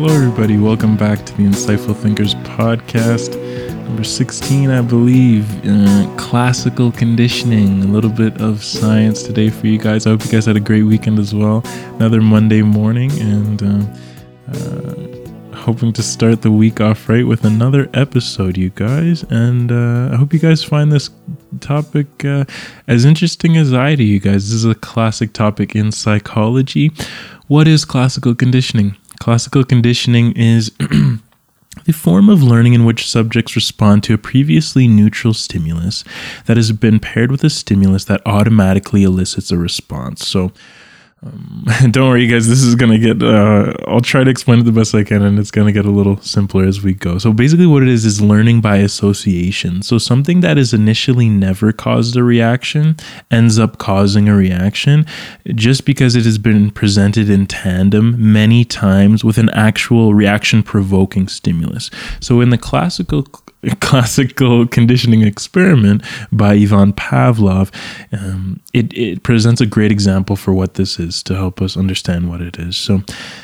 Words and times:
Hello, 0.00 0.14
everybody. 0.14 0.56
Welcome 0.56 0.96
back 0.96 1.26
to 1.26 1.36
the 1.36 1.42
Insightful 1.42 1.94
Thinkers 1.94 2.34
podcast, 2.36 3.36
number 3.84 4.02
16, 4.02 4.70
I 4.70 4.80
believe. 4.80 5.46
Uh, 5.62 6.16
classical 6.16 6.90
conditioning, 6.90 7.82
a 7.82 7.86
little 7.86 8.08
bit 8.08 8.40
of 8.40 8.64
science 8.64 9.22
today 9.22 9.50
for 9.50 9.66
you 9.66 9.76
guys. 9.76 10.06
I 10.06 10.10
hope 10.12 10.24
you 10.24 10.30
guys 10.30 10.46
had 10.46 10.56
a 10.56 10.60
great 10.60 10.84
weekend 10.84 11.18
as 11.18 11.34
well. 11.34 11.62
Another 11.96 12.22
Monday 12.22 12.62
morning, 12.62 13.10
and 13.20 13.62
uh, 13.62 14.54
uh, 14.54 15.54
hoping 15.54 15.92
to 15.92 16.02
start 16.02 16.40
the 16.40 16.50
week 16.50 16.80
off 16.80 17.06
right 17.06 17.26
with 17.26 17.44
another 17.44 17.90
episode, 17.92 18.56
you 18.56 18.70
guys. 18.70 19.22
And 19.24 19.70
uh, 19.70 20.14
I 20.14 20.16
hope 20.16 20.32
you 20.32 20.38
guys 20.38 20.64
find 20.64 20.90
this 20.90 21.10
topic 21.60 22.24
uh, 22.24 22.46
as 22.88 23.04
interesting 23.04 23.58
as 23.58 23.74
I 23.74 23.96
do, 23.96 24.04
you 24.04 24.18
guys. 24.18 24.48
This 24.48 24.54
is 24.54 24.64
a 24.64 24.74
classic 24.76 25.34
topic 25.34 25.76
in 25.76 25.92
psychology. 25.92 26.90
What 27.48 27.68
is 27.68 27.84
classical 27.84 28.34
conditioning? 28.34 28.96
Classical 29.20 29.64
conditioning 29.64 30.32
is 30.32 30.70
the 30.78 31.92
form 31.92 32.30
of 32.30 32.42
learning 32.42 32.72
in 32.72 32.86
which 32.86 33.08
subjects 33.08 33.54
respond 33.54 34.02
to 34.04 34.14
a 34.14 34.18
previously 34.18 34.88
neutral 34.88 35.34
stimulus 35.34 36.04
that 36.46 36.56
has 36.56 36.72
been 36.72 36.98
paired 36.98 37.30
with 37.30 37.44
a 37.44 37.50
stimulus 37.50 38.04
that 38.06 38.22
automatically 38.24 39.02
elicits 39.02 39.50
a 39.50 39.58
response. 39.58 40.26
So, 40.26 40.52
um, 41.22 41.64
don't 41.90 42.08
worry, 42.08 42.26
guys. 42.26 42.48
This 42.48 42.62
is 42.62 42.74
gonna 42.74 42.98
get. 42.98 43.22
Uh, 43.22 43.74
I'll 43.86 44.00
try 44.00 44.24
to 44.24 44.30
explain 44.30 44.60
it 44.60 44.62
the 44.62 44.72
best 44.72 44.94
I 44.94 45.04
can, 45.04 45.22
and 45.22 45.38
it's 45.38 45.50
gonna 45.50 45.72
get 45.72 45.84
a 45.84 45.90
little 45.90 46.16
simpler 46.22 46.64
as 46.64 46.82
we 46.82 46.94
go. 46.94 47.18
So 47.18 47.32
basically, 47.32 47.66
what 47.66 47.82
it 47.82 47.88
is 47.88 48.04
is 48.04 48.22
learning 48.22 48.62
by 48.62 48.76
association. 48.76 49.82
So 49.82 49.98
something 49.98 50.40
that 50.40 50.56
is 50.56 50.72
initially 50.72 51.28
never 51.28 51.72
caused 51.72 52.16
a 52.16 52.22
reaction 52.22 52.96
ends 53.30 53.58
up 53.58 53.76
causing 53.76 54.28
a 54.28 54.34
reaction, 54.34 55.04
just 55.54 55.84
because 55.84 56.16
it 56.16 56.24
has 56.24 56.38
been 56.38 56.70
presented 56.70 57.28
in 57.28 57.46
tandem 57.46 58.32
many 58.32 58.64
times 58.64 59.22
with 59.22 59.36
an 59.36 59.50
actual 59.50 60.14
reaction-provoking 60.14 61.28
stimulus. 61.28 61.90
So 62.20 62.40
in 62.40 62.48
the 62.48 62.58
classical 62.58 63.26
classical 63.80 64.66
conditioning 64.66 65.22
experiment 65.22 66.02
by 66.32 66.54
Ivan 66.54 66.92
Pavlov, 66.92 67.72
um, 68.12 68.60
it, 68.72 68.92
it 68.96 69.22
presents 69.22 69.60
a 69.60 69.66
great 69.66 69.92
example 69.92 70.36
for 70.36 70.52
what 70.52 70.74
this 70.74 70.98
is 70.98 71.22
to 71.24 71.34
help 71.34 71.60
us 71.60 71.76
understand 71.76 72.28
what 72.28 72.40
it 72.40 72.58
is. 72.58 72.76
So, 72.76 73.02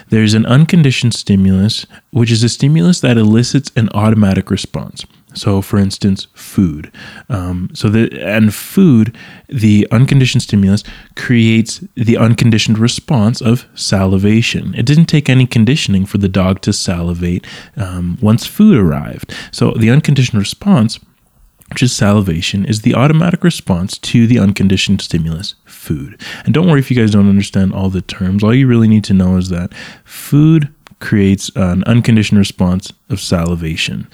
there's 0.08 0.34
an 0.34 0.46
unconditioned 0.46 1.14
stimulus, 1.14 1.86
which 2.10 2.30
is 2.30 2.42
a 2.42 2.48
stimulus 2.48 3.00
that 3.00 3.18
elicits 3.18 3.70
an 3.76 3.88
automatic 3.90 4.50
response. 4.50 5.04
So, 5.36 5.60
for 5.60 5.78
instance, 5.78 6.26
food. 6.34 6.90
Um, 7.28 7.70
so 7.74 7.88
the 7.88 8.10
and 8.20 8.54
food, 8.54 9.16
the 9.48 9.86
unconditioned 9.92 10.42
stimulus 10.42 10.82
creates 11.14 11.84
the 11.94 12.16
unconditioned 12.16 12.78
response 12.78 13.40
of 13.40 13.66
salivation. 13.74 14.74
It 14.74 14.86
didn't 14.86 15.06
take 15.06 15.28
any 15.28 15.46
conditioning 15.46 16.06
for 16.06 16.18
the 16.18 16.28
dog 16.28 16.62
to 16.62 16.72
salivate 16.72 17.46
um, 17.76 18.18
once 18.20 18.46
food 18.46 18.78
arrived. 18.78 19.34
So 19.52 19.72
the 19.72 19.90
unconditioned 19.90 20.38
response 20.38 20.98
which 21.70 21.82
is 21.82 21.94
salivation, 21.94 22.64
is 22.64 22.82
the 22.82 22.94
automatic 22.94 23.42
response 23.42 23.98
to 23.98 24.26
the 24.26 24.38
unconditioned 24.38 25.00
stimulus, 25.00 25.56
food. 25.64 26.20
And 26.44 26.54
don't 26.54 26.68
worry 26.68 26.78
if 26.78 26.90
you 26.90 26.96
guys 26.96 27.10
don't 27.10 27.28
understand 27.28 27.72
all 27.72 27.90
the 27.90 28.02
terms. 28.02 28.44
All 28.44 28.54
you 28.54 28.68
really 28.68 28.86
need 28.86 29.02
to 29.04 29.14
know 29.14 29.36
is 29.36 29.48
that 29.48 29.74
food 30.04 30.72
creates 30.98 31.50
an 31.56 31.84
unconditioned 31.84 32.38
response 32.38 32.92
of 33.08 33.20
salivation. 33.20 34.08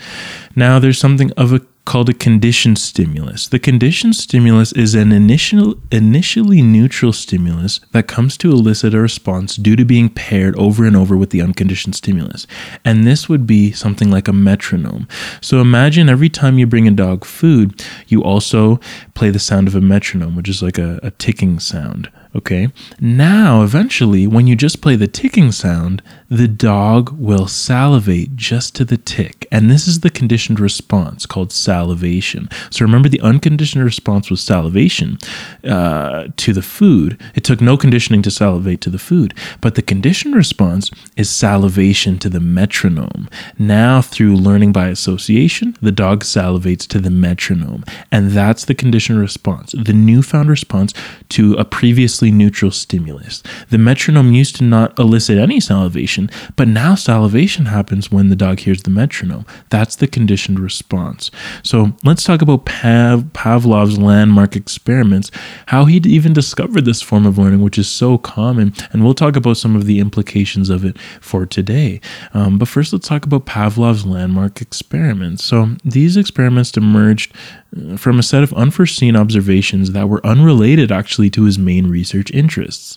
Now, 0.57 0.79
there's 0.79 0.99
something 0.99 1.31
of 1.33 1.53
a 1.53 1.61
called 1.85 2.09
a 2.09 2.15
conditioned 2.15 2.79
stimulus. 2.79 3.49
The 3.49 3.59
conditioned 3.59 4.15
stimulus 4.15 4.73
is 4.73 4.95
an 4.95 5.11
initial 5.11 5.75
initially 5.91 6.63
neutral 6.63 7.13
stimulus 7.13 7.81
that 7.91 8.07
comes 8.07 8.37
to 8.39 8.53
elicit 8.53 8.95
a 8.95 9.01
response 9.01 9.57
due 9.57 9.75
to 9.75 9.85
being 9.85 10.09
paired 10.09 10.55
over 10.57 10.85
and 10.85 10.97
over 10.97 11.17
with 11.17 11.31
the 11.31 11.43
unconditioned 11.43 11.97
stimulus. 11.97 12.47
And 12.85 13.05
this 13.05 13.29
would 13.29 13.47
be 13.47 13.73
something 13.73 14.11
like 14.11 14.29
a 14.29 14.33
metronome. 14.33 15.09
So 15.41 15.61
imagine 15.61 16.09
every 16.09 16.29
time 16.29 16.59
you 16.59 16.67
bring 16.67 16.87
a 16.87 16.92
dog 16.92 17.25
food, 17.25 17.85
you 18.07 18.23
also 18.23 18.79
play 19.15 19.31
the 19.31 19.39
sound 19.41 19.67
of 19.67 19.75
a 19.75 19.81
metronome, 19.81 20.37
which 20.37 20.48
is 20.48 20.63
like 20.63 20.79
a, 20.79 21.01
a 21.03 21.11
ticking 21.11 21.59
sound. 21.59 22.11
Okay. 22.35 22.69
Now, 22.98 23.63
eventually, 23.63 24.27
when 24.27 24.47
you 24.47 24.57
just 24.57 24.81
play 24.81 24.97
the 24.97 25.07
ticking 25.07 25.53
sound, 25.53 26.03
the 26.31 26.48
dog 26.48 27.11
will 27.19 27.47
salivate 27.47 28.37
just 28.37 28.75
to 28.77 28.87
the 28.87 28.97
tick. 28.97 29.47
And 29.53 29.70
this 29.70 29.87
is 29.87 30.01
the 30.01 30.09
conditioned 30.09 30.59
response 30.59 31.27
called 31.27 31.53
salivation. 31.53 32.48
So 32.71 32.87
remember, 32.87 33.11
the 33.11 33.21
unconditioned 33.21 33.85
response 33.85 34.31
was 34.31 34.42
salivation 34.42 35.19
uh, 35.63 36.29
to 36.39 36.55
the 36.55 36.63
food. 36.63 37.21
It 37.35 37.45
took 37.45 37.61
no 37.61 37.77
conditioning 37.77 38.23
to 38.23 38.31
salivate 38.31 38.81
to 38.81 38.91
the 38.91 38.98
food. 38.98 39.35
But 39.61 39.75
the 39.75 39.83
conditioned 39.83 40.35
response 40.35 40.91
is 41.19 41.29
salivation 41.29 42.19
to 42.21 42.31
the 42.31 42.41
metronome. 42.41 43.29
Now, 43.59 44.01
through 44.01 44.37
learning 44.37 44.73
by 44.73 44.89
association, 44.89 45.77
the 45.83 45.92
dog 45.92 46.25
salivates 46.25 46.87
to 46.89 46.98
the 46.98 47.11
metronome. 47.11 47.85
And 48.11 48.31
that's 48.31 48.65
the 48.65 48.75
conditioned 48.75 49.21
response, 49.21 49.73
the 49.73 49.92
newfound 49.92 50.48
response 50.48 50.95
to 51.31 51.55
a 51.55 51.67
previously 51.67 52.22
neutral 52.31 52.71
stimulus. 52.71 53.43
The 53.71 53.79
metronome 53.79 54.33
used 54.33 54.57
to 54.57 54.65
not 54.65 54.99
elicit 54.99 55.39
any 55.39 55.61
salivation, 55.61 56.31
but 56.57 56.69
now 56.69 56.95
salivation 56.95 57.67
happens 57.67 58.11
when 58.11 58.29
the 58.29 58.37
dog 58.37 58.61
hears 58.61 58.83
the 58.83 58.91
metronome. 58.91 59.47
That's 59.71 59.97
the 59.97 60.07
conditioned 60.07 60.61
response. 60.61 61.31
So 61.63 61.93
let's 62.05 62.25
talk 62.25 62.43
about 62.43 62.65
Pav- 62.65 63.33
Pavlov's 63.33 63.99
landmark 63.99 64.57
experiments, 64.57 65.31
how 65.67 65.87
he 65.87 65.97
even 66.05 66.33
discovered 66.33 66.85
this 66.85 67.03
form 67.03 67.27
of 67.27 67.39
learning, 67.39 67.63
which 67.63 67.79
is 67.79 67.89
so 67.89 68.19
common. 68.19 68.75
And 68.93 69.03
we'll 69.03 69.15
talk 69.15 69.37
about 69.37 69.57
some 69.57 69.75
of 69.77 69.87
the 69.87 69.99
implications 69.99 70.71
of 70.71 70.85
it 70.85 70.99
for 71.21 71.47
today. 71.47 72.01
Um, 72.35 72.59
but 72.59 72.69
first, 72.69 72.93
let's 72.93 73.09
talk 73.09 73.25
about 73.25 73.47
Pavlov's 73.47 74.05
landmark 74.05 74.61
experiments. 74.61 75.45
So 75.45 75.77
these 75.85 76.17
experiments 76.17 76.77
emerged 76.77 77.35
uh, 77.77 77.97
from 77.97 78.19
a 78.19 78.23
set 78.23 78.43
of 78.43 78.53
unforeseen 78.55 79.17
observations 79.17 79.93
that 79.93 80.09
were 80.09 80.25
unrelated 80.27 80.93
actually 80.93 81.31
to 81.31 81.45
his 81.45 81.59
main 81.59 81.87
research 81.87 82.11
interests. 82.33 82.96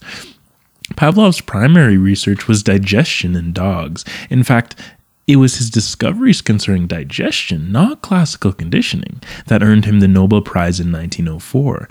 Pavlov's 0.95 1.41
primary 1.41 1.97
research 1.97 2.47
was 2.47 2.61
digestion 2.61 3.35
in 3.35 3.53
dogs. 3.53 4.05
In 4.29 4.43
fact, 4.43 4.75
it 5.27 5.37
was 5.37 5.57
his 5.57 5.71
discoveries 5.71 6.41
concerning 6.41 6.85
digestion, 6.85 7.71
not 7.71 8.01
classical 8.01 8.53
conditioning, 8.53 9.21
that 9.47 9.63
earned 9.63 9.85
him 9.85 9.99
the 9.99 10.07
Nobel 10.07 10.41
Prize 10.41 10.79
in 10.79 10.91
1904. 10.91 11.89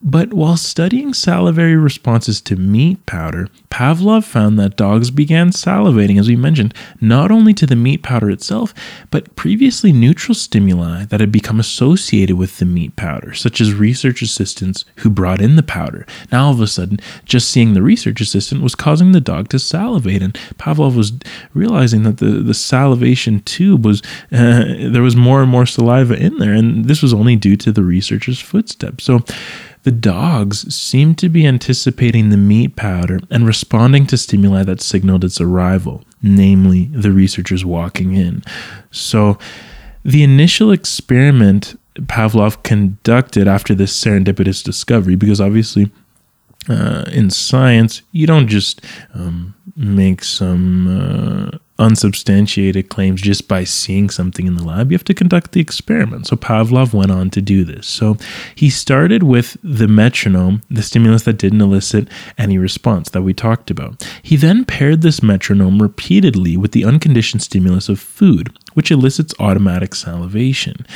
But 0.00 0.32
while 0.32 0.56
studying 0.56 1.12
salivary 1.12 1.76
responses 1.76 2.40
to 2.42 2.54
meat 2.54 3.04
powder, 3.04 3.48
Pavlov 3.68 4.22
found 4.22 4.56
that 4.58 4.76
dogs 4.76 5.10
began 5.10 5.50
salivating, 5.50 6.20
as 6.20 6.28
we 6.28 6.36
mentioned, 6.36 6.72
not 7.00 7.32
only 7.32 7.52
to 7.54 7.66
the 7.66 7.74
meat 7.74 8.04
powder 8.04 8.30
itself, 8.30 8.72
but 9.10 9.34
previously 9.34 9.92
neutral 9.92 10.36
stimuli 10.36 11.04
that 11.06 11.18
had 11.18 11.32
become 11.32 11.58
associated 11.58 12.36
with 12.36 12.58
the 12.58 12.64
meat 12.64 12.94
powder, 12.94 13.34
such 13.34 13.60
as 13.60 13.74
research 13.74 14.22
assistants 14.22 14.84
who 14.96 15.10
brought 15.10 15.40
in 15.40 15.56
the 15.56 15.64
powder. 15.64 16.06
Now, 16.30 16.46
all 16.46 16.52
of 16.52 16.60
a 16.60 16.68
sudden, 16.68 17.00
just 17.24 17.50
seeing 17.50 17.74
the 17.74 17.82
research 17.82 18.20
assistant 18.20 18.62
was 18.62 18.76
causing 18.76 19.10
the 19.10 19.20
dog 19.20 19.48
to 19.48 19.58
salivate, 19.58 20.22
and 20.22 20.34
Pavlov 20.58 20.96
was 20.96 21.12
realizing 21.54 22.04
that 22.04 22.18
the, 22.18 22.40
the 22.40 22.54
salivation 22.54 23.40
tube 23.40 23.84
was, 23.84 24.00
uh, 24.30 24.64
there 24.78 25.02
was 25.02 25.16
more 25.16 25.42
and 25.42 25.50
more 25.50 25.66
saliva 25.66 26.14
in 26.14 26.38
there, 26.38 26.54
and 26.54 26.84
this 26.84 27.02
was 27.02 27.12
only 27.12 27.34
due 27.34 27.56
to 27.56 27.72
the 27.72 27.82
researcher's 27.82 28.40
footsteps. 28.40 29.02
So, 29.02 29.24
the 29.88 29.92
dogs 29.92 30.74
seemed 30.74 31.16
to 31.16 31.30
be 31.30 31.46
anticipating 31.46 32.28
the 32.28 32.36
meat 32.36 32.76
powder 32.76 33.20
and 33.30 33.46
responding 33.46 34.06
to 34.06 34.18
stimuli 34.18 34.62
that 34.62 34.82
signaled 34.82 35.24
its 35.24 35.40
arrival, 35.40 36.04
namely 36.22 36.90
the 36.92 37.10
researchers 37.10 37.64
walking 37.64 38.14
in. 38.14 38.42
So, 38.90 39.38
the 40.04 40.22
initial 40.22 40.72
experiment 40.72 41.80
Pavlov 42.00 42.62
conducted 42.62 43.48
after 43.48 43.74
this 43.74 43.98
serendipitous 43.98 44.62
discovery, 44.62 45.16
because 45.16 45.40
obviously 45.40 45.90
uh, 46.68 47.04
in 47.10 47.30
science, 47.30 48.02
you 48.12 48.26
don't 48.26 48.48
just 48.48 48.84
um, 49.14 49.54
make 49.74 50.22
some 50.22 50.86
uh, 50.86 51.58
unsubstantiated 51.78 52.88
claims 52.88 53.20
just 53.20 53.46
by 53.46 53.64
seeing 53.64 54.10
something 54.10 54.46
in 54.46 54.56
the 54.56 54.64
lab. 54.64 54.90
You 54.90 54.96
have 54.96 55.04
to 55.04 55.14
conduct 55.14 55.52
the 55.52 55.60
experiment. 55.60 56.26
So 56.26 56.36
Pavlov 56.36 56.92
went 56.92 57.10
on 57.10 57.30
to 57.30 57.40
do 57.40 57.64
this. 57.64 57.86
So 57.86 58.16
he 58.54 58.68
started 58.70 59.22
with 59.22 59.56
the 59.62 59.88
metronome, 59.88 60.62
the 60.70 60.82
stimulus 60.82 61.22
that 61.22 61.38
didn't 61.38 61.60
elicit 61.60 62.08
any 62.36 62.58
response 62.58 63.10
that 63.10 63.22
we 63.22 63.32
talked 63.32 63.70
about. 63.70 64.06
He 64.22 64.36
then 64.36 64.64
paired 64.64 65.02
this 65.02 65.22
metronome 65.22 65.80
repeatedly 65.80 66.56
with 66.56 66.72
the 66.72 66.84
unconditioned 66.84 67.42
stimulus 67.42 67.88
of 67.88 68.00
food, 68.00 68.56
which 68.74 68.90
elicits 68.90 69.34
automatic 69.38 69.94
salivation. 69.94 70.86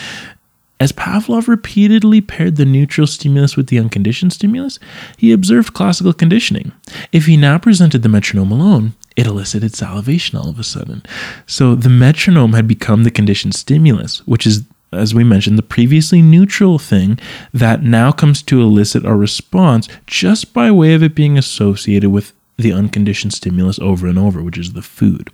As 0.82 0.90
Pavlov 0.90 1.46
repeatedly 1.46 2.20
paired 2.20 2.56
the 2.56 2.64
neutral 2.64 3.06
stimulus 3.06 3.56
with 3.56 3.68
the 3.68 3.78
unconditioned 3.78 4.32
stimulus, 4.32 4.80
he 5.16 5.30
observed 5.30 5.74
classical 5.74 6.12
conditioning. 6.12 6.72
If 7.12 7.26
he 7.26 7.36
now 7.36 7.58
presented 7.58 8.02
the 8.02 8.08
metronome 8.08 8.50
alone, 8.50 8.94
it 9.16 9.26
elicited 9.26 9.74
salivation 9.74 10.38
all 10.38 10.48
of 10.48 10.58
a 10.58 10.64
sudden. 10.64 11.02
So 11.46 11.74
the 11.74 11.88
metronome 11.88 12.52
had 12.54 12.66
become 12.66 13.04
the 13.04 13.10
conditioned 13.10 13.54
stimulus, 13.54 14.26
which 14.26 14.46
is, 14.46 14.62
as 14.92 15.14
we 15.14 15.24
mentioned, 15.24 15.58
the 15.58 15.62
previously 15.62 16.22
neutral 16.22 16.78
thing 16.78 17.18
that 17.52 17.82
now 17.82 18.12
comes 18.12 18.42
to 18.42 18.60
elicit 18.60 19.04
a 19.04 19.14
response 19.14 19.88
just 20.06 20.52
by 20.52 20.70
way 20.70 20.94
of 20.94 21.02
it 21.02 21.14
being 21.14 21.38
associated 21.38 22.10
with 22.10 22.32
the 22.58 22.72
unconditioned 22.72 23.32
stimulus 23.32 23.78
over 23.78 24.06
and 24.06 24.18
over, 24.18 24.42
which 24.42 24.58
is 24.58 24.72
the 24.72 24.82
food. 24.82 25.30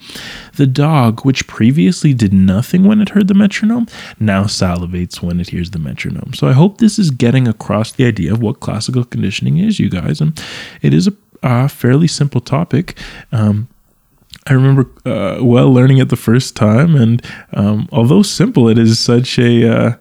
The 0.57 0.67
dog, 0.67 1.25
which 1.25 1.47
previously 1.47 2.15
did 2.15 2.33
nothing 2.33 2.85
when 2.85 3.01
it 3.01 3.11
heard 3.11 3.29
the 3.29 3.35
metronome, 3.35 3.87
now 4.19 4.45
salivates 4.45 5.21
when 5.21 5.41
it 5.41 5.51
hears 5.51 5.71
the 5.71 5.79
metronome. 5.79 6.33
So 6.35 6.49
I 6.49 6.53
hope 6.53 6.79
this 6.79 6.99
is 6.99 7.11
getting 7.11 7.47
across 7.47 7.93
the 7.93 8.07
idea 8.07 8.33
of 8.33 8.41
what 8.41 8.61
classical 8.61 9.05
conditioning 9.05 9.59
is, 9.59 9.81
you 9.81 9.91
guys. 9.91 10.21
And 10.21 10.43
it 10.81 10.95
is 10.95 11.07
a, 11.07 11.13
a 11.43 11.69
fairly 11.69 12.09
simple 12.09 12.41
topic. 12.41 12.99
Um, 13.33 13.69
I 14.47 14.55
remember 14.55 14.87
uh, 15.05 15.39
well 15.43 15.73
learning 15.73 15.99
it 15.99 16.09
the 16.09 16.17
first 16.17 16.57
time, 16.57 16.95
and 16.95 17.25
um, 17.53 17.89
although 17.93 18.23
simple, 18.23 18.69
it 18.69 18.79
is 18.79 18.99
such 18.99 19.39
a 19.39 19.71
uh, 19.71 19.93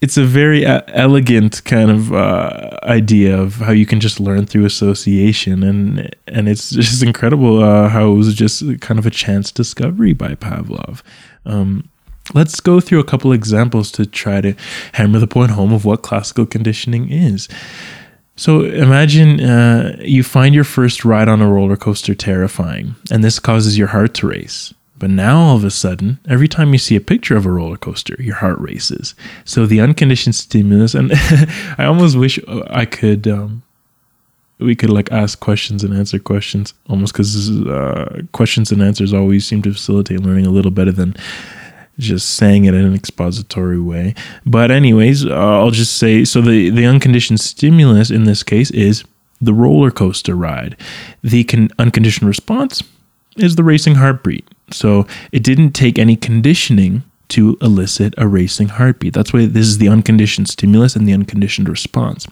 it's 0.00 0.16
a 0.16 0.24
very 0.24 0.64
uh, 0.64 0.82
elegant 0.88 1.64
kind 1.64 1.90
of 1.90 2.12
uh, 2.12 2.78
idea 2.84 3.36
of 3.36 3.54
how 3.54 3.72
you 3.72 3.86
can 3.86 4.00
just 4.00 4.20
learn 4.20 4.46
through 4.46 4.64
association, 4.64 5.62
and 5.62 6.14
and 6.26 6.48
it's 6.48 6.70
just 6.70 7.02
incredible 7.02 7.62
uh, 7.62 7.88
how 7.88 8.12
it 8.12 8.14
was 8.14 8.34
just 8.34 8.62
kind 8.80 8.98
of 8.98 9.06
a 9.06 9.10
chance 9.10 9.50
discovery 9.50 10.12
by 10.12 10.34
Pavlov. 10.34 11.02
Um, 11.46 11.88
let's 12.34 12.60
go 12.60 12.80
through 12.80 13.00
a 13.00 13.04
couple 13.04 13.32
examples 13.32 13.90
to 13.92 14.06
try 14.06 14.40
to 14.40 14.54
hammer 14.92 15.18
the 15.18 15.26
point 15.26 15.52
home 15.52 15.72
of 15.72 15.84
what 15.84 16.02
classical 16.02 16.46
conditioning 16.46 17.10
is. 17.10 17.48
So 18.38 18.62
imagine 18.62 19.40
uh, 19.40 19.96
you 20.00 20.22
find 20.22 20.54
your 20.54 20.62
first 20.62 21.04
ride 21.04 21.26
on 21.26 21.42
a 21.42 21.50
roller 21.50 21.76
coaster 21.76 22.14
terrifying, 22.14 22.94
and 23.10 23.24
this 23.24 23.40
causes 23.40 23.76
your 23.76 23.88
heart 23.88 24.14
to 24.14 24.28
race. 24.28 24.72
But 24.96 25.10
now 25.10 25.40
all 25.40 25.56
of 25.56 25.64
a 25.64 25.72
sudden, 25.72 26.20
every 26.28 26.46
time 26.46 26.72
you 26.72 26.78
see 26.78 26.94
a 26.94 27.00
picture 27.00 27.36
of 27.36 27.46
a 27.46 27.50
roller 27.50 27.76
coaster, 27.76 28.14
your 28.20 28.36
heart 28.36 28.60
races. 28.60 29.16
So 29.44 29.66
the 29.66 29.80
unconditioned 29.80 30.36
stimulus, 30.36 30.94
and 30.94 31.10
I 31.78 31.84
almost 31.86 32.16
wish 32.16 32.38
I 32.70 32.84
could, 32.84 33.26
um, 33.26 33.64
we 34.60 34.76
could 34.76 34.90
like 34.90 35.10
ask 35.10 35.40
questions 35.40 35.82
and 35.82 35.92
answer 35.92 36.20
questions, 36.20 36.74
almost 36.88 37.14
because 37.14 37.50
uh, 37.66 38.22
questions 38.30 38.70
and 38.70 38.80
answers 38.80 39.12
always 39.12 39.48
seem 39.48 39.62
to 39.62 39.72
facilitate 39.72 40.20
learning 40.20 40.46
a 40.46 40.50
little 40.50 40.70
better 40.70 40.92
than 40.92 41.16
just 41.98 42.34
saying 42.34 42.64
it 42.64 42.74
in 42.74 42.84
an 42.84 42.94
expository 42.94 43.80
way. 43.80 44.14
But 44.46 44.70
anyways, 44.70 45.26
uh, 45.26 45.30
I'll 45.30 45.70
just 45.70 45.96
say 45.96 46.24
so 46.24 46.40
the 46.40 46.70
the 46.70 46.86
unconditioned 46.86 47.40
stimulus 47.40 48.10
in 48.10 48.24
this 48.24 48.42
case 48.42 48.70
is 48.70 49.04
the 49.40 49.54
roller 49.54 49.90
coaster 49.90 50.34
ride. 50.34 50.76
The 51.22 51.44
con- 51.44 51.70
unconditioned 51.78 52.28
response 52.28 52.82
is 53.36 53.56
the 53.56 53.64
racing 53.64 53.96
heartbeat. 53.96 54.48
So 54.70 55.06
it 55.32 55.42
didn't 55.42 55.72
take 55.72 55.98
any 55.98 56.16
conditioning 56.16 57.02
to 57.28 57.58
elicit 57.60 58.14
a 58.16 58.26
racing 58.26 58.68
heartbeat. 58.68 59.12
That's 59.12 59.32
why 59.32 59.46
this 59.46 59.66
is 59.66 59.78
the 59.78 59.88
unconditioned 59.88 60.48
stimulus 60.48 60.96
and 60.96 61.06
the 61.06 61.12
unconditioned 61.12 61.68
response. 61.68 62.26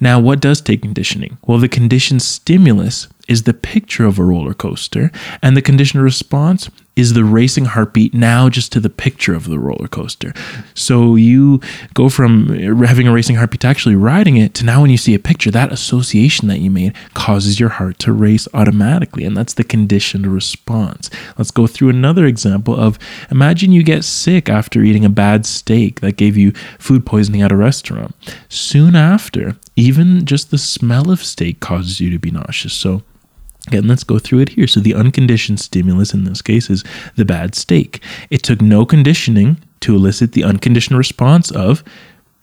Now, 0.00 0.20
what 0.20 0.40
does 0.40 0.60
take 0.60 0.82
conditioning? 0.82 1.38
Well, 1.46 1.58
the 1.58 1.68
conditioned 1.68 2.22
stimulus 2.22 3.08
is 3.26 3.42
the 3.42 3.54
picture 3.54 4.06
of 4.06 4.18
a 4.18 4.24
roller 4.24 4.54
coaster, 4.54 5.10
and 5.42 5.56
the 5.56 5.62
conditioned 5.62 6.02
response 6.02 6.70
is 6.98 7.12
the 7.12 7.24
racing 7.24 7.64
heartbeat 7.64 8.12
now 8.12 8.48
just 8.48 8.72
to 8.72 8.80
the 8.80 8.90
picture 8.90 9.32
of 9.32 9.48
the 9.48 9.58
roller 9.58 9.86
coaster. 9.86 10.34
So 10.74 11.14
you 11.14 11.60
go 11.94 12.08
from 12.08 12.48
having 12.82 13.06
a 13.06 13.12
racing 13.12 13.36
heartbeat 13.36 13.60
to 13.60 13.68
actually 13.68 13.94
riding 13.94 14.36
it 14.36 14.52
to 14.54 14.64
now 14.64 14.82
when 14.82 14.90
you 14.90 14.96
see 14.96 15.14
a 15.14 15.20
picture, 15.20 15.52
that 15.52 15.72
association 15.72 16.48
that 16.48 16.58
you 16.58 16.72
made 16.72 16.94
causes 17.14 17.60
your 17.60 17.68
heart 17.68 18.00
to 18.00 18.12
race 18.12 18.48
automatically. 18.52 19.24
And 19.24 19.36
that's 19.36 19.54
the 19.54 19.62
conditioned 19.62 20.26
response. 20.26 21.08
Let's 21.38 21.52
go 21.52 21.68
through 21.68 21.90
another 21.90 22.26
example 22.26 22.74
of 22.74 22.98
imagine 23.30 23.70
you 23.70 23.84
get 23.84 24.04
sick 24.04 24.48
after 24.48 24.82
eating 24.82 25.04
a 25.04 25.10
bad 25.10 25.46
steak 25.46 26.00
that 26.00 26.16
gave 26.16 26.36
you 26.36 26.50
food 26.80 27.06
poisoning 27.06 27.42
at 27.42 27.52
a 27.52 27.56
restaurant. 27.56 28.12
Soon 28.48 28.96
after, 28.96 29.56
even 29.76 30.26
just 30.26 30.50
the 30.50 30.58
smell 30.58 31.12
of 31.12 31.22
steak 31.22 31.60
causes 31.60 32.00
you 32.00 32.10
to 32.10 32.18
be 32.18 32.32
nauseous. 32.32 32.72
So 32.72 33.02
Again, 33.68 33.86
let's 33.86 34.04
go 34.04 34.18
through 34.18 34.40
it 34.40 34.48
here. 34.50 34.66
So, 34.66 34.80
the 34.80 34.94
unconditioned 34.94 35.60
stimulus 35.60 36.14
in 36.14 36.24
this 36.24 36.42
case 36.42 36.70
is 36.70 36.84
the 37.16 37.24
bad 37.24 37.54
steak. 37.54 38.02
It 38.30 38.42
took 38.42 38.62
no 38.62 38.86
conditioning 38.86 39.58
to 39.80 39.94
elicit 39.94 40.32
the 40.32 40.44
unconditioned 40.44 40.96
response 40.96 41.50
of 41.50 41.84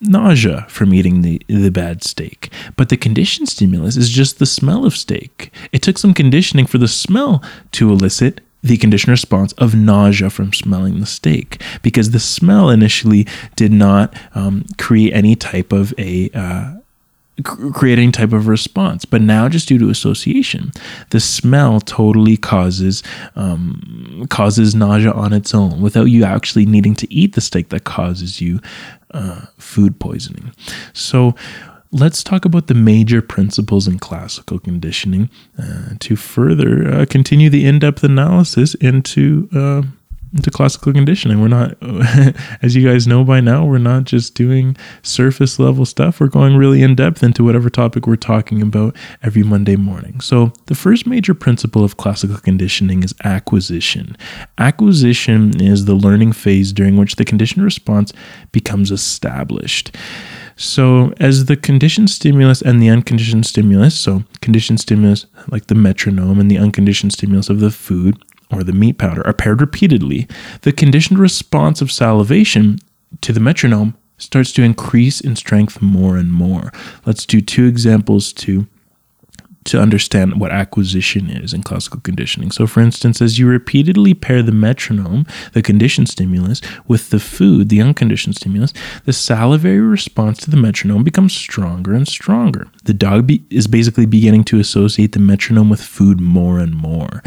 nausea 0.02 0.66
from 0.70 0.94
eating 0.94 1.22
the, 1.22 1.42
the 1.48 1.72
bad 1.72 2.04
steak. 2.04 2.52
But 2.76 2.90
the 2.90 2.98
conditioned 2.98 3.50
stimulus 3.50 3.98
is 3.98 4.10
just 4.10 4.38
the 4.38 4.46
smell 4.46 4.86
of 4.86 4.96
steak. 4.96 5.52
It 5.72 5.82
took 5.82 5.98
some 5.98 6.14
conditioning 6.14 6.68
for 6.68 6.78
the 6.78 6.88
smell 6.88 7.44
to 7.74 7.92
elicit 7.92 8.42
the 8.62 8.78
conditioned 8.78 9.12
response 9.12 9.54
of 9.54 9.76
nausea 9.76 10.30
from 10.30 10.52
smelling 10.52 11.00
the 11.00 11.06
steak 11.06 11.62
because 11.84 12.12
the 12.12 12.20
smell 12.20 12.70
initially 12.70 13.28
did 13.56 13.72
not 13.72 14.16
um, 14.34 14.66
create 14.78 15.14
any 15.14 15.36
type 15.36 15.72
of 15.72 15.94
a 16.00 16.30
uh, 16.34 16.74
creating 17.44 18.12
type 18.12 18.34
of 18.34 18.48
response. 18.48 19.06
But 19.06 19.22
now 19.22 19.50
just 19.50 19.68
due 19.68 19.78
to 19.80 19.90
association 19.90 20.72
the 21.10 21.20
smell 21.20 21.80
totally 21.82 22.38
causes 22.38 23.04
um, 23.36 24.26
causes 24.30 24.74
nausea 24.74 25.12
on 25.12 25.34
its 25.34 25.54
own 25.54 25.82
without 25.82 26.06
you 26.06 26.24
actually 26.24 26.66
needing 26.66 26.96
to 26.96 27.14
eat 27.14 27.34
the 27.34 27.42
steak 27.42 27.70
that 27.70 27.84
causes 27.84 28.42
you 28.42 28.60
uh, 29.12 29.46
food 29.58 30.00
poisoning. 30.00 30.52
So 30.94 31.36
let's 31.92 32.24
talk 32.24 32.46
about 32.46 32.68
the 32.68 32.74
major 32.74 33.22
principles 33.22 33.88
in 33.88 34.00
classical 34.00 34.60
conditioning 34.60 35.30
uh, 35.58 35.96
to 36.00 36.16
further 36.16 36.92
uh, 36.92 37.06
continue 37.06 37.50
the 37.50 37.66
in-depth 37.66 38.04
analysis 38.04 38.76
into 38.76 39.48
uh, 39.54 39.84
into 40.36 40.52
classical 40.52 40.92
conditioning. 40.92 41.42
We're 41.42 41.48
not, 41.48 41.76
as 42.62 42.76
you 42.76 42.88
guys 42.88 43.08
know 43.08 43.24
by 43.24 43.40
now, 43.40 43.66
we're 43.66 43.78
not 43.78 44.04
just 44.04 44.36
doing 44.36 44.76
surface 45.02 45.58
level 45.58 45.86
stuff. 45.86 46.20
We're 46.20 46.28
going 46.28 46.58
really 46.58 46.84
in 46.84 46.94
depth 46.96 47.24
into 47.24 47.44
whatever 47.44 47.70
topic 47.70 48.06
we're 48.06 48.18
talking 48.18 48.62
about 48.62 48.96
every 49.24 49.44
Monday 49.44 49.78
morning. 49.78 50.20
So, 50.20 50.52
the 50.66 50.76
first 50.76 51.08
major 51.08 51.34
principle 51.34 51.84
of 51.84 51.98
classical 51.98 52.38
conditioning 52.38 53.02
is 53.04 53.16
acquisition. 53.24 54.18
Acquisition 54.58 55.62
is 55.62 55.86
the 55.86 55.96
learning 55.96 56.34
phase 56.34 56.74
during 56.74 56.98
which 56.98 57.16
the 57.16 57.26
conditioned 57.26 57.64
response 57.64 58.12
becomes 58.52 58.92
established. 58.92 59.96
So, 60.58 61.14
as 61.20 61.46
the 61.46 61.58
conditioned 61.58 62.10
stimulus 62.10 62.62
and 62.62 62.82
the 62.82 62.90
unconditioned 62.90 63.46
stimulus, 63.46 63.98
so 63.98 64.24
conditioned 64.42 64.80
stimulus 64.80 65.26
like 65.50 65.68
the 65.68 65.76
metronome 65.76 66.40
and 66.40 66.50
the 66.50 66.58
unconditioned 66.58 67.14
stimulus 67.14 67.50
of 67.50 67.60
the 67.60 67.72
food, 67.72 68.22
or 68.52 68.64
the 68.64 68.74
meat 68.74 68.98
powder 68.98 69.26
are 69.26 69.34
paired 69.34 69.62
repeatedly, 69.62 70.28
the 70.62 70.72
conditioned 70.72 71.20
response 71.20 71.82
of 71.82 71.92
salivation 71.92 72.80
to 73.22 73.34
the 73.34 73.40
metronome 73.40 73.96
starts 74.18 74.52
to 74.54 74.64
increase 74.64 75.20
in 75.20 75.36
strength 75.36 75.82
more 75.82 76.18
and 76.18 76.32
more. 76.32 76.72
Let's 77.06 77.26
do 77.26 77.42
two 77.42 77.66
examples 77.66 78.32
to 78.34 78.68
to 79.66 79.82
understand 79.82 80.40
what 80.40 80.52
acquisition 80.52 81.30
is 81.30 81.52
in 81.52 81.64
classical 81.64 82.00
conditioning. 82.00 82.52
So, 82.52 82.68
for 82.68 82.82
instance, 82.82 83.22
as 83.22 83.40
you 83.40 83.48
repeatedly 83.48 84.14
pair 84.14 84.44
the 84.44 84.52
metronome, 84.52 85.26
the 85.54 85.62
conditioned 85.62 86.08
stimulus, 86.08 86.62
with 86.88 87.10
the 87.10 87.20
food, 87.20 87.70
the 87.70 87.82
unconditioned 87.82 88.36
stimulus, 88.36 88.74
the 89.06 89.14
salivary 89.14 89.80
response 89.80 90.38
to 90.40 90.52
the 90.52 90.58
metronome 90.58 91.04
becomes 91.04 91.34
stronger 91.34 91.94
and 91.94 92.08
stronger. 92.08 92.68
The 92.84 92.94
dog 92.94 93.26
be- 93.28 93.44
is 93.50 93.66
basically 93.68 94.06
beginning 94.06 94.44
to 94.46 94.60
associate 94.60 95.14
the 95.14 95.20
metronome 95.20 95.70
with 95.70 95.82
food 95.82 96.22
more 96.22 96.60
and 96.60 96.76
more. 96.76 97.24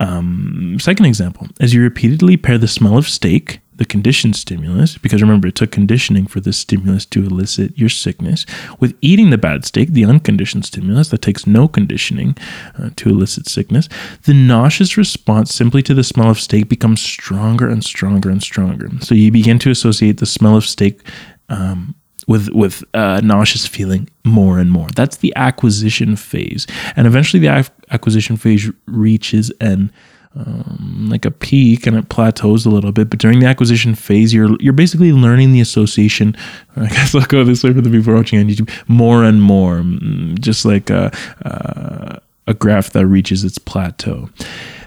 Um, 0.00 0.78
second 0.80 1.06
example, 1.06 1.46
as 1.60 1.74
you 1.74 1.82
repeatedly 1.82 2.36
pair 2.36 2.58
the 2.58 2.66
smell 2.66 2.96
of 2.96 3.08
steak, 3.08 3.60
the 3.76 3.84
conditioned 3.86 4.36
stimulus, 4.36 4.98
because 4.98 5.22
remember, 5.22 5.48
it 5.48 5.54
took 5.54 5.70
conditioning 5.70 6.26
for 6.26 6.40
this 6.40 6.58
stimulus 6.58 7.06
to 7.06 7.24
elicit 7.24 7.78
your 7.78 7.88
sickness, 7.88 8.44
with 8.78 8.94
eating 9.00 9.30
the 9.30 9.38
bad 9.38 9.64
steak, 9.64 9.90
the 9.90 10.04
unconditioned 10.04 10.66
stimulus 10.66 11.08
that 11.08 11.22
takes 11.22 11.46
no 11.46 11.66
conditioning 11.66 12.36
uh, 12.78 12.90
to 12.96 13.08
elicit 13.08 13.48
sickness, 13.48 13.88
the 14.24 14.34
nauseous 14.34 14.98
response 14.98 15.54
simply 15.54 15.82
to 15.82 15.94
the 15.94 16.04
smell 16.04 16.30
of 16.30 16.40
steak 16.40 16.68
becomes 16.68 17.00
stronger 17.00 17.68
and 17.70 17.82
stronger 17.82 18.28
and 18.28 18.42
stronger. 18.42 18.90
So 19.00 19.14
you 19.14 19.30
begin 19.30 19.58
to 19.60 19.70
associate 19.70 20.18
the 20.18 20.26
smell 20.26 20.56
of 20.56 20.66
steak 20.66 21.00
um, 21.48 21.94
with 22.30 22.48
with 22.50 22.84
uh, 22.94 23.20
nauseous 23.24 23.66
feeling 23.66 24.08
more 24.24 24.60
and 24.60 24.70
more. 24.70 24.86
That's 24.94 25.16
the 25.16 25.32
acquisition 25.34 26.14
phase, 26.14 26.64
and 26.94 27.08
eventually 27.08 27.40
the 27.40 27.68
acquisition 27.90 28.36
phase 28.36 28.70
reaches 28.86 29.50
an 29.60 29.90
um, 30.36 31.08
like 31.10 31.24
a 31.24 31.32
peak 31.32 31.88
and 31.88 31.96
it 31.96 32.08
plateaus 32.08 32.64
a 32.64 32.70
little 32.70 32.92
bit. 32.92 33.10
But 33.10 33.18
during 33.18 33.40
the 33.40 33.46
acquisition 33.46 33.96
phase, 33.96 34.32
you're 34.32 34.56
you're 34.60 34.72
basically 34.72 35.12
learning 35.12 35.50
the 35.50 35.60
association. 35.60 36.36
I 36.76 36.86
guess 36.86 37.16
I'll 37.16 37.26
go 37.26 37.42
this 37.42 37.64
way 37.64 37.72
for 37.72 37.80
the 37.80 37.90
people 37.90 38.14
watching 38.14 38.38
on 38.38 38.46
YouTube. 38.46 38.70
More 38.86 39.24
and 39.24 39.42
more, 39.42 39.80
mm, 39.80 40.38
just 40.38 40.64
like 40.64 40.88
a, 40.88 41.10
a, 41.40 42.20
a 42.46 42.54
graph 42.54 42.90
that 42.90 43.08
reaches 43.08 43.42
its 43.42 43.58
plateau. 43.58 44.30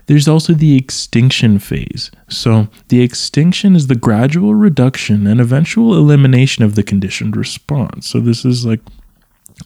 There's 0.06 0.28
also 0.28 0.54
the 0.54 0.76
extinction 0.76 1.60
phase. 1.60 2.12
So, 2.28 2.68
the 2.90 3.02
extinction 3.02 3.76
is 3.76 3.88
the 3.88 3.96
gradual 3.96 4.54
reduction 4.56 5.28
and 5.28 5.40
eventual 5.40 5.96
elimination 5.96 6.64
of 6.64 6.76
the 6.76 6.84
conditioned 6.84 7.38
response. 7.38 8.08
So, 8.08 8.20
this 8.20 8.44
is 8.44 8.66
like 8.66 8.82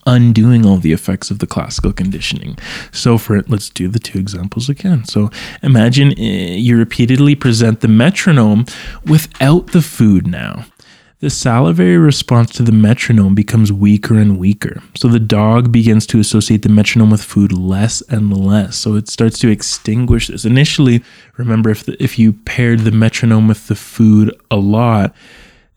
undoing 0.06 0.65
all 0.65 0.77
the 0.77 0.94
effects 0.94 1.32
of 1.32 1.39
the 1.39 1.48
classical 1.48 1.94
conditioning. 1.94 2.58
So 2.91 3.17
for 3.17 3.36
it, 3.36 3.50
let's 3.50 3.70
do 3.70 3.88
the 3.88 4.00
two 4.00 4.20
examples 4.20 4.70
again. 4.70 5.06
So 5.06 5.29
imagine 5.63 6.10
uh, 6.10 6.22
you 6.22 6.77
repeatedly 6.77 7.36
present 7.36 7.82
the 7.82 7.88
metronome 7.88 8.65
without 9.06 9.67
the 9.67 9.82
food 9.82 10.27
now. 10.27 10.65
The 11.19 11.29
salivary 11.31 11.97
response 11.97 12.51
to 12.51 12.63
the 12.63 12.71
metronome 12.71 13.33
becomes 13.33 13.71
weaker 13.74 14.17
and 14.17 14.38
weaker. 14.38 14.83
So 14.95 15.07
the 15.07 15.19
dog 15.19 15.71
begins 15.71 16.05
to 16.07 16.19
associate 16.19 16.62
the 16.62 16.69
metronome 16.69 17.09
with 17.09 17.24
food 17.24 17.51
less 17.51 18.01
and 18.01 18.36
less. 18.36 18.77
So 18.77 18.95
it 18.95 19.07
starts 19.09 19.39
to 19.39 19.50
extinguish 19.50 20.27
this. 20.27 20.45
Initially, 20.45 21.03
remember 21.38 21.71
if 21.71 21.86
the, 21.86 22.01
if 22.01 22.19
you 22.19 22.33
paired 22.33 22.81
the 22.81 22.91
metronome 22.91 23.47
with 23.47 23.67
the 23.67 23.75
food 23.75 24.36
a 24.51 24.57
lot 24.57 25.15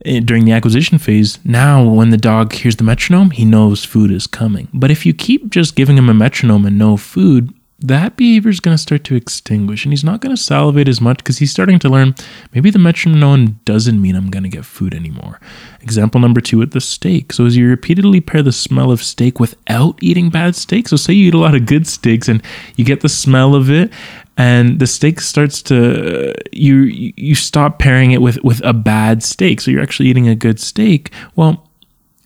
eh, 0.05 0.21
during 0.21 0.45
the 0.45 0.53
acquisition 0.53 0.99
phase, 0.99 1.39
now 1.43 1.89
when 1.89 2.11
the 2.11 2.19
dog 2.19 2.53
hears 2.53 2.77
the 2.77 2.85
metronome, 2.85 3.31
he 3.31 3.47
knows 3.47 3.83
food 3.83 4.11
is 4.11 4.27
coming. 4.27 4.69
But 4.75 4.91
if 4.91 5.07
you 5.07 5.15
keep 5.15 5.49
just 5.49 5.75
giving 5.75 5.97
him 5.97 6.11
a 6.11 6.15
metronome 6.15 6.67
and 6.67 6.77
no 6.77 6.99
food, 6.99 7.55
that 7.81 8.17
behavior 8.17 8.51
is 8.51 8.61
going 8.61 8.77
to 8.77 8.83
start 8.83 9.05
to 9.05 9.15
extinguish 9.15 9.85
and 9.85 9.93
he's 9.93 10.05
not 10.05 10.21
going 10.21 10.35
to 10.35 10.41
salivate 10.41 10.89
as 10.89 11.01
much 11.01 11.19
because 11.19 11.39
he's 11.39 11.51
starting 11.51 11.79
to 11.79 11.89
learn 11.89 12.15
maybe 12.53 12.71
the 12.71 12.79
metronome 12.79 13.59
doesn't 13.65 14.01
mean 14.01 14.15
I'm 14.15 14.31
going 14.31 14.43
to 14.43 14.49
get 14.49 14.65
food 14.65 14.95
anymore. 14.95 15.41
Example 15.81 16.21
number 16.21 16.41
two 16.41 16.59
with 16.59 16.73
the 16.73 16.81
steak. 16.81 17.33
So, 17.33 17.47
as 17.47 17.57
you 17.57 17.69
repeatedly 17.69 18.21
pair 18.21 18.43
the 18.43 18.53
smell 18.53 18.91
of 18.91 19.03
steak 19.03 19.41
without 19.41 19.99
eating 20.03 20.29
bad 20.29 20.55
steak, 20.55 20.89
so 20.89 20.97
say 20.97 21.15
you 21.15 21.29
eat 21.29 21.35
a 21.35 21.39
lot 21.39 21.55
of 21.55 21.67
good 21.67 21.87
steaks 21.87 22.29
and 22.29 22.43
you 22.77 22.85
get 22.85 23.01
the 23.01 23.09
smell 23.09 23.55
of 23.55 23.71
it, 23.71 23.91
and 24.37 24.79
the 24.79 24.87
steak 24.87 25.21
starts 25.21 25.63
to 25.63 26.35
you 26.53 26.85
you 27.17 27.35
stop 27.35 27.79
pairing 27.79 28.13
it 28.13 28.23
with 28.23 28.43
with 28.43 28.65
a 28.65 28.73
bad 28.73 29.23
steak 29.23 29.61
so 29.61 29.71
you're 29.71 29.83
actually 29.83 30.09
eating 30.09 30.29
a 30.29 30.35
good 30.35 30.59
steak 30.59 31.13
well 31.37 31.70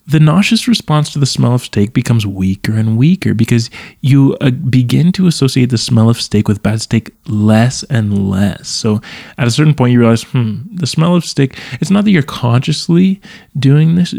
the 0.06 0.20
nauseous 0.20 0.68
response 0.68 1.12
to 1.12 1.18
the 1.18 1.26
smell 1.26 1.54
of 1.54 1.62
steak 1.62 1.94
becomes 1.94 2.26
weaker 2.26 2.74
and 2.74 2.98
weaker 2.98 3.32
because 3.32 3.70
you 4.02 4.36
uh, 4.40 4.50
begin 4.50 5.12
to 5.12 5.26
associate 5.26 5.70
the 5.70 5.78
smell 5.78 6.10
of 6.10 6.20
steak 6.20 6.46
with 6.46 6.62
bad 6.62 6.82
steak 6.82 7.10
less 7.26 7.82
and 7.84 8.30
less. 8.30 8.68
So 8.68 9.00
at 9.38 9.46
a 9.46 9.50
certain 9.50 9.74
point, 9.74 9.92
you 9.92 10.00
realize, 10.00 10.22
hmm, 10.22 10.58
the 10.72 10.86
smell 10.86 11.16
of 11.16 11.24
steak, 11.24 11.58
it's 11.80 11.90
not 11.90 12.04
that 12.04 12.10
you're 12.10 12.22
consciously 12.22 13.20
doing 13.58 13.94
this. 13.94 14.14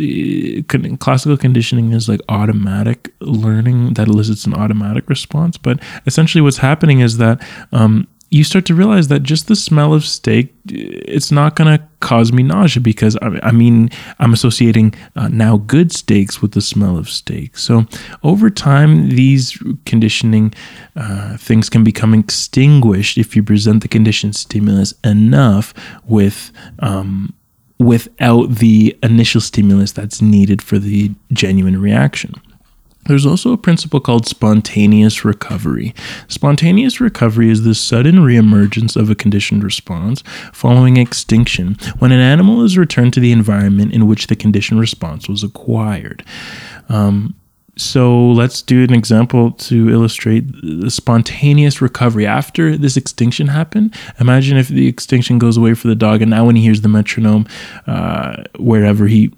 Classical 0.99 1.37
conditioning 1.37 1.93
is 1.93 2.09
like 2.09 2.21
automatic 2.29 3.13
learning 3.19 3.93
that 3.93 4.07
elicits 4.07 4.45
an 4.45 4.55
automatic 4.55 5.07
response. 5.07 5.57
But 5.57 5.79
essentially, 6.07 6.41
what's 6.41 6.57
happening 6.57 7.01
is 7.01 7.17
that 7.17 7.45
um, 7.71 8.07
you 8.35 8.43
start 8.43 8.65
to 8.65 8.75
realize 8.75 9.07
that 9.07 9.23
just 9.23 9.47
the 9.47 9.55
smell 9.55 9.93
of 9.93 10.03
steak 10.03 10.53
it's 10.67 11.31
not 11.31 11.55
going 11.55 11.77
to 11.77 11.83
cause 12.01 12.33
me 12.33 12.43
nausea 12.43 12.81
because 12.81 13.17
I, 13.21 13.51
mean 13.51 13.89
i'm 14.19 14.33
associating 14.33 14.93
uh, 15.15 15.29
now 15.29 15.57
good 15.57 15.91
steaks 15.91 16.41
with 16.41 16.51
the 16.51 16.61
smell 16.61 16.97
of 16.97 17.09
steak. 17.09 17.57
So 17.57 17.85
over 18.23 18.49
time 18.49 19.09
these 19.09 19.57
conditioning 19.85 20.53
uh, 20.95 21.37
things 21.37 21.69
can 21.69 21.83
become 21.83 22.13
extinguished 22.13 23.17
if 23.17 23.35
you 23.35 23.43
present 23.43 23.81
the 23.81 23.87
conditioned 23.87 24.35
stimulus 24.35 24.93
enough 25.03 25.73
with 26.05 26.51
um, 26.79 27.33
without 27.79 28.55
the 28.55 28.97
initial 29.03 29.41
stimulus 29.41 29.91
that's 29.91 30.21
needed 30.21 30.61
for 30.61 30.77
the 30.77 31.11
genuine 31.31 31.81
reaction 31.81 32.33
there's 33.05 33.25
also 33.25 33.51
a 33.51 33.57
principle 33.57 33.99
called 33.99 34.25
spontaneous 34.25 35.23
recovery. 35.23 35.93
Spontaneous 36.27 36.99
recovery 36.99 37.49
is 37.49 37.63
the 37.63 37.75
sudden 37.75 38.17
reemergence 38.17 38.95
of 38.95 39.09
a 39.09 39.15
conditioned 39.15 39.63
response 39.63 40.23
following 40.53 40.97
extinction 40.97 41.77
when 41.99 42.11
an 42.11 42.19
animal 42.19 42.63
is 42.63 42.77
returned 42.77 43.13
to 43.13 43.19
the 43.19 43.31
environment 43.31 43.93
in 43.93 44.07
which 44.07 44.27
the 44.27 44.35
conditioned 44.35 44.79
response 44.79 45.29
was 45.29 45.43
acquired. 45.43 46.23
Um, 46.89 47.35
so 47.77 48.31
let's 48.31 48.61
do 48.61 48.83
an 48.83 48.93
example 48.93 49.51
to 49.51 49.89
illustrate 49.89 50.45
the 50.61 50.89
spontaneous 50.89 51.81
recovery 51.81 52.25
after 52.25 52.77
this 52.77 52.95
extinction 52.95 53.47
happened. 53.47 53.93
Imagine 54.19 54.57
if 54.57 54.69
the 54.69 54.87
extinction 54.87 55.39
goes 55.39 55.57
away 55.57 55.73
for 55.73 55.87
the 55.87 55.95
dog, 55.95 56.21
and 56.21 56.31
now 56.31 56.45
when 56.45 56.55
he 56.55 56.61
hears 56.63 56.81
the 56.81 56.87
metronome, 56.87 57.45
uh, 57.85 58.43
wherever 58.57 59.07
he 59.07 59.31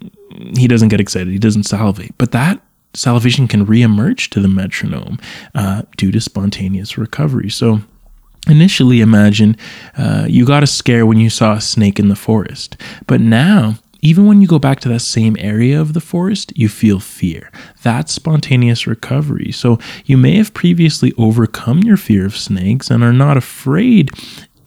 he 0.56 0.68
doesn't 0.68 0.88
get 0.88 1.00
excited, 1.00 1.32
he 1.32 1.38
doesn't 1.38 1.64
salivate, 1.64 2.16
but 2.16 2.30
that 2.30 2.60
salivation 2.94 3.48
can 3.48 3.66
reemerge 3.66 4.28
to 4.30 4.40
the 4.40 4.48
metronome 4.48 5.18
uh, 5.54 5.82
due 5.96 6.10
to 6.12 6.20
spontaneous 6.20 6.98
recovery. 6.98 7.50
So, 7.50 7.80
initially, 8.48 9.00
imagine 9.00 9.56
uh, 9.96 10.26
you 10.28 10.46
got 10.46 10.62
a 10.62 10.66
scare 10.66 11.06
when 11.06 11.18
you 11.18 11.30
saw 11.30 11.54
a 11.54 11.60
snake 11.60 11.98
in 11.98 12.08
the 12.08 12.16
forest, 12.16 12.76
but 13.06 13.20
now 13.20 13.76
even 14.00 14.26
when 14.26 14.40
you 14.40 14.46
go 14.46 14.58
back 14.58 14.80
to 14.80 14.88
that 14.88 15.00
same 15.00 15.36
area 15.40 15.80
of 15.80 15.92
the 15.92 16.00
forest, 16.00 16.52
you 16.56 16.68
feel 16.68 17.00
fear. 17.00 17.50
That's 17.82 18.12
spontaneous 18.12 18.86
recovery. 18.86 19.50
So 19.50 19.78
you 20.04 20.16
may 20.16 20.36
have 20.36 20.54
previously 20.54 21.12
overcome 21.18 21.80
your 21.82 21.96
fear 21.96 22.24
of 22.24 22.36
snakes 22.36 22.90
and 22.90 23.02
are 23.02 23.12
not 23.12 23.36
afraid 23.36 24.10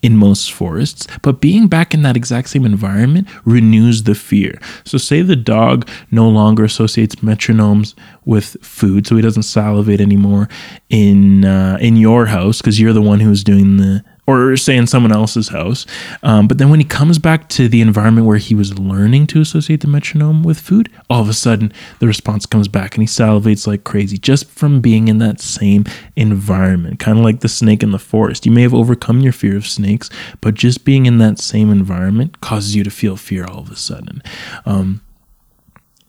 in 0.02 0.18
most 0.18 0.52
forests, 0.52 1.08
but 1.22 1.42
being 1.42 1.68
back 1.68 1.94
in 1.94 2.02
that 2.02 2.18
exact 2.18 2.50
same 2.50 2.66
environment 2.66 3.28
renews 3.46 4.04
the 4.04 4.16
fear. 4.16 4.60
So, 4.84 4.98
say 4.98 5.22
the 5.22 5.36
dog 5.36 5.88
no 6.10 6.28
longer 6.28 6.64
associates 6.64 7.16
metronomes 7.16 7.94
with 8.26 8.58
food, 8.62 9.06
so 9.08 9.16
he 9.16 9.22
doesn't 9.22 9.44
salivate 9.44 10.02
anymore 10.02 10.50
in 10.90 11.46
uh, 11.46 11.78
in 11.80 11.98
your 11.98 12.28
house 12.28 12.62
because 12.62 12.80
you're 12.80 12.94
the 12.94 13.02
one 13.02 13.20
who's 13.20 13.44
doing 13.44 13.78
the 13.78 14.04
or 14.28 14.56
say 14.56 14.78
in 14.78 14.88
someone 14.88 15.12
else's 15.12 15.50
house. 15.50 15.86
Um, 16.24 16.48
but 16.48 16.58
then 16.58 16.70
when 16.70 16.80
he 16.80 16.86
comes 16.86 17.18
back 17.18 17.50
to 17.50 17.68
the 17.68 17.82
environment 17.82 18.28
where 18.28 18.38
he 18.38 18.56
was 18.56 18.78
learning 18.78 19.28
to 19.28 19.42
associate 19.42 19.82
the 19.82 19.88
metronome 19.88 20.44
with 20.44 20.60
food, 20.60 20.90
all 21.10 21.22
of 21.22 21.30
a 21.30 21.34
sudden 21.34 21.74
the 22.00 22.08
response 22.08 22.46
comes 22.46 22.68
back 22.68 22.96
and 22.96 23.04
he 23.04 23.08
salivates 23.08 23.68
like 23.68 23.84
crazy 23.84 24.18
just 24.18 24.50
from 24.50 24.80
being 24.80 25.08
in 25.08 25.18
that 25.18 25.42
same 25.42 25.86
environment, 26.16 27.00
kind 27.00 27.18
of 27.18 27.24
like 27.24 27.40
the 27.40 27.50
snake 27.50 27.84
in 27.84 27.92
the 27.92 28.00
forest. 28.00 28.46
You 28.46 28.52
may 28.52 28.62
have 28.62 28.74
overcome 28.74 29.22
your 29.22 29.34
fear 29.34 29.58
of 29.58 29.66
snakes, 29.66 30.10
but 30.40 30.54
just 30.54 30.86
being 30.86 31.06
in 31.06 31.18
that 31.18 31.40
same 31.40 31.72
environment 31.72 32.40
causes 32.42 32.76
you 32.76 32.84
to 32.84 32.92
feel 32.92 33.18
fear 33.18 33.46
all 33.46 33.60
of 33.60 33.72
a 33.72 33.76
sudden. 33.76 34.22
Um, 34.66 35.02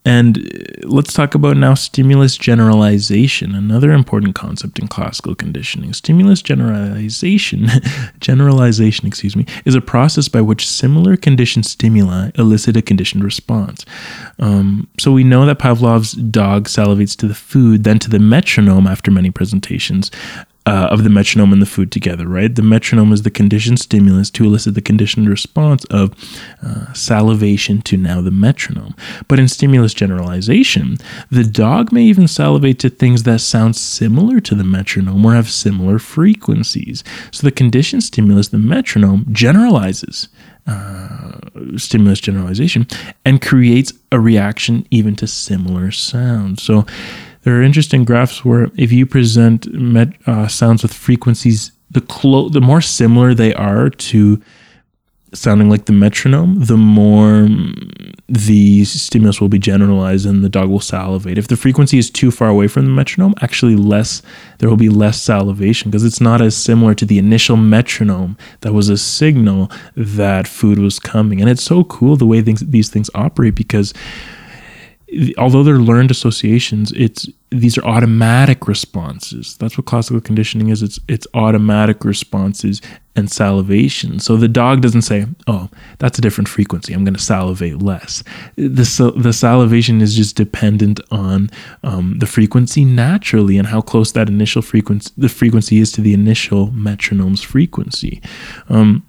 and 0.04 0.38
uh, 0.38 0.88
let's 0.88 1.12
talk 1.12 1.34
about 1.34 1.56
now 1.56 1.74
stimulus 1.74 2.36
generalization, 2.36 3.54
another 3.54 3.92
important 3.92 4.34
concept 4.34 4.78
in 4.78 4.88
classical 4.88 5.34
conditioning. 5.34 5.92
Stimulus 5.92 6.42
generalization, 6.42 7.68
generalization, 8.20 9.06
excuse 9.06 9.36
me, 9.36 9.46
is 9.64 9.74
a 9.74 9.80
process 9.80 10.28
by 10.28 10.40
which 10.40 10.68
similar 10.68 11.16
conditioned 11.16 11.66
stimuli 11.66 12.30
elicit 12.34 12.76
a 12.76 12.82
conditioned 12.82 13.22
response. 13.22 13.84
Um, 14.38 14.88
so 14.98 15.12
we 15.12 15.22
know 15.22 15.46
that 15.46 15.60
Pavlov's 15.60 16.12
dog 16.12 16.68
salivates 16.68 17.16
to 17.18 17.28
the 17.28 17.34
food, 17.34 17.84
then 17.84 17.98
to 18.00 18.10
the 18.10 18.18
metronome 18.18 18.86
after 18.86 19.10
many 19.10 19.30
presentations 19.30 20.10
uh, 20.64 20.88
of 20.90 21.02
the 21.02 21.10
metronome 21.10 21.52
and 21.52 21.60
the 21.60 21.66
food 21.66 21.90
together, 21.90 22.28
right? 22.28 22.54
The 22.54 22.62
metronome 22.62 23.12
is 23.12 23.22
the 23.22 23.30
conditioned 23.30 23.80
stimulus 23.80 24.30
to 24.30 24.44
elicit 24.44 24.74
the 24.74 24.80
conditioned 24.80 25.28
response 25.28 25.84
of 25.86 26.14
uh, 26.62 26.92
salivation 26.92 27.82
to 27.82 27.96
now 27.96 28.20
the 28.20 28.30
metronome. 28.30 28.94
But 29.26 29.40
in 29.40 29.48
stimulus 29.48 29.92
generalization, 29.92 30.98
the 31.30 31.44
dog 31.44 31.92
may 31.92 32.02
even 32.04 32.28
salivate 32.28 32.78
to 32.80 32.90
things 32.90 33.24
that 33.24 33.40
sound 33.40 33.74
similar 33.74 34.40
to 34.40 34.54
the 34.54 34.64
metronome 34.64 35.26
or 35.26 35.34
have 35.34 35.50
similar 35.50 35.98
frequencies. 35.98 37.02
So 37.32 37.46
the 37.46 37.52
conditioned 37.52 38.04
stimulus, 38.04 38.48
the 38.48 38.58
metronome, 38.58 39.26
generalizes. 39.32 40.28
Uh, 40.64 41.40
stimulus 41.76 42.20
generalization 42.20 42.86
and 43.24 43.42
creates 43.42 43.92
a 44.12 44.20
reaction 44.20 44.86
even 44.92 45.16
to 45.16 45.26
similar 45.26 45.90
sounds. 45.90 46.62
So, 46.62 46.86
there 47.42 47.58
are 47.58 47.62
interesting 47.62 48.04
graphs 48.04 48.44
where 48.44 48.70
if 48.76 48.92
you 48.92 49.06
present 49.06 49.66
uh, 50.26 50.48
sounds 50.48 50.82
with 50.82 50.94
frequencies, 50.94 51.72
the 51.90 52.00
clo- 52.00 52.48
the 52.48 52.60
more 52.60 52.80
similar 52.80 53.34
they 53.34 53.52
are 53.54 53.90
to 53.90 54.40
sounding 55.34 55.70
like 55.70 55.86
the 55.86 55.92
metronome, 55.92 56.56
the 56.56 56.76
more 56.76 57.48
the 58.28 58.84
stimulus 58.84 59.40
will 59.40 59.48
be 59.48 59.58
generalized 59.58 60.26
and 60.26 60.44
the 60.44 60.48
dog 60.48 60.68
will 60.68 60.80
salivate. 60.80 61.38
If 61.38 61.48
the 61.48 61.56
frequency 61.56 61.98
is 61.98 62.10
too 62.10 62.30
far 62.30 62.48
away 62.48 62.68
from 62.68 62.84
the 62.84 62.90
metronome, 62.90 63.34
actually 63.40 63.76
less 63.76 64.22
there 64.58 64.68
will 64.68 64.76
be 64.76 64.88
less 64.88 65.20
salivation 65.20 65.90
because 65.90 66.04
it's 66.04 66.20
not 66.20 66.40
as 66.40 66.56
similar 66.56 66.94
to 66.94 67.06
the 67.06 67.18
initial 67.18 67.56
metronome 67.56 68.36
that 68.60 68.72
was 68.72 68.88
a 68.88 68.98
signal 68.98 69.70
that 69.96 70.46
food 70.46 70.78
was 70.78 70.98
coming. 70.98 71.40
And 71.40 71.48
it's 71.48 71.62
so 71.62 71.84
cool 71.84 72.16
the 72.16 72.26
way 72.26 72.42
things, 72.42 72.60
these 72.60 72.90
things 72.90 73.10
operate 73.14 73.54
because 73.54 73.94
although 75.38 75.62
they're 75.62 75.78
learned 75.78 76.10
associations, 76.10 76.92
it's 76.92 77.28
these 77.50 77.76
are 77.76 77.84
automatic 77.84 78.66
responses. 78.66 79.56
That's 79.58 79.76
what 79.76 79.86
classical 79.86 80.20
conditioning 80.20 80.70
is. 80.70 80.82
It's 80.82 80.98
it's 81.08 81.26
automatic 81.34 82.04
responses 82.04 82.80
and 83.14 83.30
salivation. 83.30 84.20
So 84.20 84.36
the 84.36 84.48
dog 84.48 84.80
doesn't 84.80 85.02
say, 85.02 85.26
"Oh, 85.46 85.68
that's 85.98 86.18
a 86.18 86.22
different 86.22 86.48
frequency. 86.48 86.94
I'm 86.94 87.04
going 87.04 87.14
to 87.14 87.20
salivate 87.20 87.82
less." 87.82 88.24
The 88.56 89.12
the 89.16 89.32
salivation 89.32 90.00
is 90.00 90.16
just 90.16 90.36
dependent 90.36 91.00
on 91.10 91.50
um, 91.82 92.18
the 92.18 92.26
frequency 92.26 92.84
naturally 92.84 93.58
and 93.58 93.68
how 93.68 93.82
close 93.82 94.12
that 94.12 94.28
initial 94.28 94.62
frequency 94.62 95.12
the 95.16 95.28
frequency 95.28 95.78
is 95.78 95.92
to 95.92 96.00
the 96.00 96.14
initial 96.14 96.68
metronome's 96.68 97.42
frequency. 97.42 98.22
Um, 98.68 99.04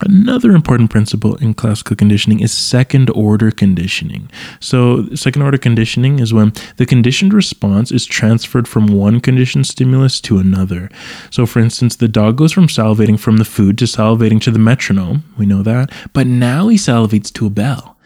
Another 0.00 0.52
important 0.52 0.90
principle 0.90 1.36
in 1.36 1.54
classical 1.54 1.94
conditioning 1.94 2.40
is 2.40 2.50
second 2.50 3.08
order 3.10 3.50
conditioning. 3.50 4.28
So, 4.58 5.06
second 5.14 5.42
order 5.42 5.58
conditioning 5.58 6.18
is 6.18 6.34
when 6.34 6.52
the 6.76 6.86
conditioned 6.86 7.32
response 7.32 7.92
is 7.92 8.04
transferred 8.04 8.66
from 8.66 8.88
one 8.88 9.20
conditioned 9.20 9.66
stimulus 9.66 10.20
to 10.22 10.38
another. 10.38 10.90
So, 11.30 11.46
for 11.46 11.60
instance, 11.60 11.96
the 11.96 12.08
dog 12.08 12.36
goes 12.36 12.52
from 12.52 12.66
salivating 12.66 13.18
from 13.18 13.36
the 13.36 13.44
food 13.44 13.78
to 13.78 13.84
salivating 13.84 14.40
to 14.42 14.50
the 14.50 14.58
metronome. 14.58 15.24
We 15.38 15.46
know 15.46 15.62
that. 15.62 15.92
But 16.12 16.26
now 16.26 16.68
he 16.68 16.76
salivates 16.76 17.32
to 17.34 17.46
a 17.46 17.50
bell. 17.50 17.96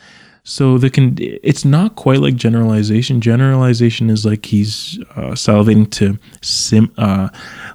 So 0.49 0.78
the 0.78 0.90
con- 0.90 1.16
it's 1.19 1.64
not 1.64 1.97
quite 1.97 2.21
like 2.21 2.37
generalization. 2.37 3.21
Generalization 3.21 4.11
is 4.11 4.25
like 4.25 4.47
he's 4.47 4.97
uh, 5.16 5.33
salivating 5.33 5.90
to 5.93 6.19
sim 6.40 6.93
uh, 6.99 7.31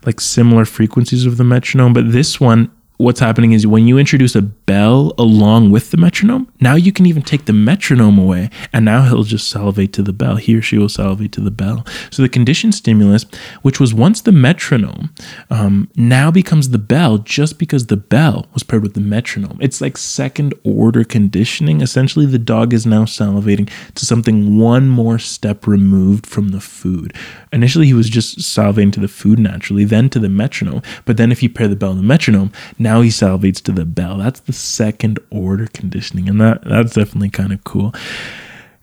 like 0.05 0.21
similar 0.21 0.63
frequencies 0.63 1.25
of 1.25 1.35
the 1.35 1.43
metronome, 1.43 1.91
but 1.91 2.13
this 2.13 2.39
one 2.39 2.71
what's 3.01 3.19
happening 3.19 3.51
is 3.51 3.65
when 3.65 3.87
you 3.87 3.97
introduce 3.97 4.35
a 4.35 4.41
bell 4.41 5.13
along 5.17 5.71
with 5.71 5.91
the 5.91 5.97
metronome, 5.97 6.50
now 6.61 6.75
you 6.75 6.91
can 6.91 7.05
even 7.07 7.23
take 7.23 7.45
the 7.45 7.53
metronome 7.53 8.19
away, 8.19 8.49
and 8.71 8.85
now 8.85 9.01
he'll 9.01 9.23
just 9.23 9.49
salivate 9.49 9.91
to 9.93 10.03
the 10.03 10.13
bell. 10.13 10.35
He 10.35 10.55
or 10.55 10.61
she 10.61 10.77
will 10.77 10.89
salivate 10.89 11.31
to 11.33 11.41
the 11.41 11.51
bell. 11.51 11.85
So 12.11 12.21
the 12.21 12.29
conditioned 12.29 12.75
stimulus, 12.75 13.25
which 13.63 13.79
was 13.79 13.93
once 13.93 14.21
the 14.21 14.31
metronome, 14.31 15.13
um, 15.49 15.89
now 15.95 16.29
becomes 16.29 16.69
the 16.69 16.77
bell 16.77 17.17
just 17.17 17.57
because 17.57 17.87
the 17.87 17.97
bell 17.97 18.47
was 18.53 18.63
paired 18.63 18.83
with 18.83 18.93
the 18.93 19.01
metronome. 19.01 19.57
It's 19.59 19.81
like 19.81 19.97
second 19.97 20.53
order 20.63 21.03
conditioning. 21.03 21.81
Essentially, 21.81 22.27
the 22.27 22.37
dog 22.37 22.73
is 22.73 22.85
now 22.85 23.05
salivating 23.05 23.69
to 23.95 24.05
something 24.05 24.59
one 24.59 24.87
more 24.87 25.17
step 25.17 25.65
removed 25.65 26.27
from 26.27 26.49
the 26.49 26.61
food. 26.61 27.13
Initially, 27.51 27.87
he 27.87 27.93
was 27.93 28.09
just 28.09 28.37
salivating 28.39 28.93
to 28.93 28.99
the 28.99 29.07
food 29.07 29.39
naturally, 29.39 29.83
then 29.83 30.09
to 30.09 30.19
the 30.19 30.29
metronome. 30.29 30.83
But 31.05 31.17
then, 31.17 31.31
if 31.31 31.41
you 31.41 31.49
pair 31.49 31.67
the 31.67 31.75
bell 31.75 31.91
and 31.91 31.99
the 31.99 32.03
metronome, 32.03 32.51
now 32.77 33.01
he 33.01 33.09
salivates 33.09 33.61
to 33.63 33.71
the 33.71 33.85
bell. 33.85 34.17
That's 34.17 34.41
the 34.41 34.53
second 34.53 35.19
order 35.31 35.67
conditioning, 35.67 36.29
and 36.29 36.39
that 36.39 36.50
that's 36.63 36.93
definitely 36.93 37.29
kind 37.29 37.53
of 37.53 37.63
cool. 37.63 37.93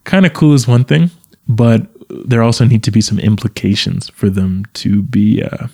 Kind 0.05 0.27
of 0.27 0.33
cool 0.33 0.55
is 0.55 0.67
one 0.67 0.85
thing, 0.85 1.11
but 1.49 1.87
there 2.09 2.43
also 2.43 2.65
need 2.65 2.83
to 2.85 2.91
be 2.91 3.01
some 3.01 3.19
implications 3.19 4.09
for 4.11 4.31
them 4.31 4.65
to 4.75 5.03
be 5.03 5.43
uh, 5.43 5.69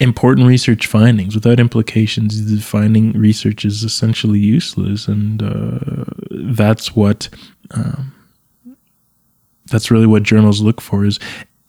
important 0.00 0.46
research 0.46 0.86
findings. 0.86 1.34
Without 1.34 1.60
implications, 1.60 2.50
the 2.50 2.60
finding 2.60 3.12
research 3.12 3.64
is 3.64 3.84
essentially 3.84 4.40
useless, 4.40 5.08
and 5.08 5.42
uh, 5.42 6.04
that's 6.30 6.94
what. 6.96 7.28
Um, 7.70 8.14
that's 9.66 9.90
really 9.90 10.06
what 10.06 10.22
journals 10.22 10.60
look 10.60 10.80
for 10.80 11.04
is 11.04 11.18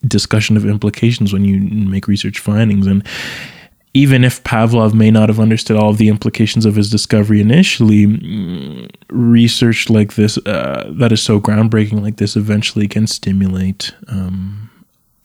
discussion 0.06 0.56
of 0.56 0.66
implications 0.66 1.32
when 1.32 1.44
you 1.44 1.60
make 1.60 2.06
research 2.06 2.38
findings 2.38 2.86
and 2.86 3.06
even 3.94 4.24
if 4.24 4.42
Pavlov 4.42 4.92
may 4.92 5.10
not 5.10 5.28
have 5.28 5.38
understood 5.38 5.76
all 5.76 5.90
of 5.90 5.98
the 5.98 6.08
implications 6.08 6.66
of 6.66 6.74
his 6.74 6.90
discovery 6.90 7.40
initially, 7.40 8.06
mm, 8.06 8.90
research 9.08 9.88
like 9.88 10.14
this, 10.14 10.36
uh, 10.38 10.92
that 10.96 11.12
is 11.12 11.22
so 11.22 11.40
groundbreaking 11.40 12.02
like 12.02 12.16
this, 12.16 12.34
eventually 12.34 12.88
can 12.88 13.06
stimulate 13.06 13.94
um, 14.08 14.68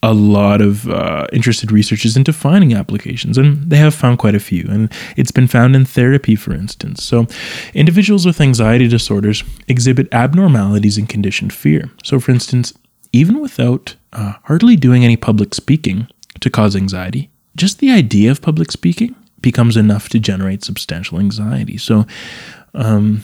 a 0.03 0.13
lot 0.13 0.61
of 0.61 0.87
uh, 0.87 1.25
interested 1.33 1.71
researchers 1.71 2.15
into 2.15 2.31
finding 2.31 2.73
applications, 2.73 3.39
and 3.39 3.69
they 3.69 3.77
have 3.77 3.95
found 3.95 4.19
quite 4.19 4.35
a 4.35 4.39
few. 4.39 4.65
And 4.69 4.91
it's 5.17 5.31
been 5.31 5.47
found 5.47 5.75
in 5.75 5.83
therapy, 5.83 6.35
for 6.35 6.53
instance. 6.53 7.03
So, 7.03 7.25
individuals 7.73 8.25
with 8.25 8.39
anxiety 8.39 8.87
disorders 8.87 9.43
exhibit 9.67 10.07
abnormalities 10.13 10.97
in 10.97 11.07
conditioned 11.07 11.53
fear. 11.53 11.89
So, 12.03 12.19
for 12.19 12.31
instance, 12.31 12.73
even 13.11 13.41
without 13.41 13.95
uh, 14.13 14.33
hardly 14.43 14.75
doing 14.75 15.03
any 15.03 15.17
public 15.17 15.55
speaking 15.55 16.07
to 16.39 16.49
cause 16.51 16.75
anxiety, 16.75 17.29
just 17.59 17.79
the 17.79 17.91
idea 17.91 18.31
of 18.31 18.41
public 18.41 18.71
speaking 18.71 19.15
becomes 19.41 19.77
enough 19.77 20.09
to 20.09 20.19
generate 20.19 20.63
substantial 20.63 21.19
anxiety. 21.19 21.77
So, 21.77 22.05
um, 22.73 23.23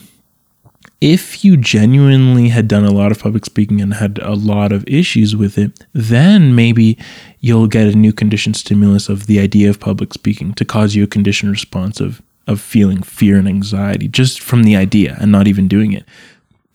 if 1.01 1.43
you 1.43 1.57
genuinely 1.57 2.49
had 2.49 2.67
done 2.67 2.85
a 2.85 2.91
lot 2.91 3.11
of 3.11 3.19
public 3.19 3.45
speaking 3.45 3.81
and 3.81 3.93
had 3.93 4.17
a 4.19 4.33
lot 4.33 4.71
of 4.71 4.87
issues 4.87 5.35
with 5.35 5.57
it, 5.57 5.85
then 5.93 6.55
maybe 6.55 6.97
you'll 7.41 7.67
get 7.67 7.87
a 7.87 7.97
new 7.97 8.13
condition 8.13 8.53
stimulus 8.53 9.09
of 9.09 9.27
the 9.27 9.39
idea 9.39 9.69
of 9.69 9.79
public 9.79 10.13
speaking 10.13 10.53
to 10.53 10.65
cause 10.65 10.95
you 10.95 11.03
a 11.03 11.07
conditioned 11.07 11.51
response 11.51 11.99
of, 11.99 12.21
of 12.47 12.61
feeling 12.61 13.03
fear 13.03 13.37
and 13.37 13.47
anxiety 13.47 14.07
just 14.07 14.41
from 14.41 14.63
the 14.63 14.75
idea 14.75 15.17
and 15.19 15.31
not 15.31 15.47
even 15.47 15.67
doing 15.67 15.91
it. 15.91 16.05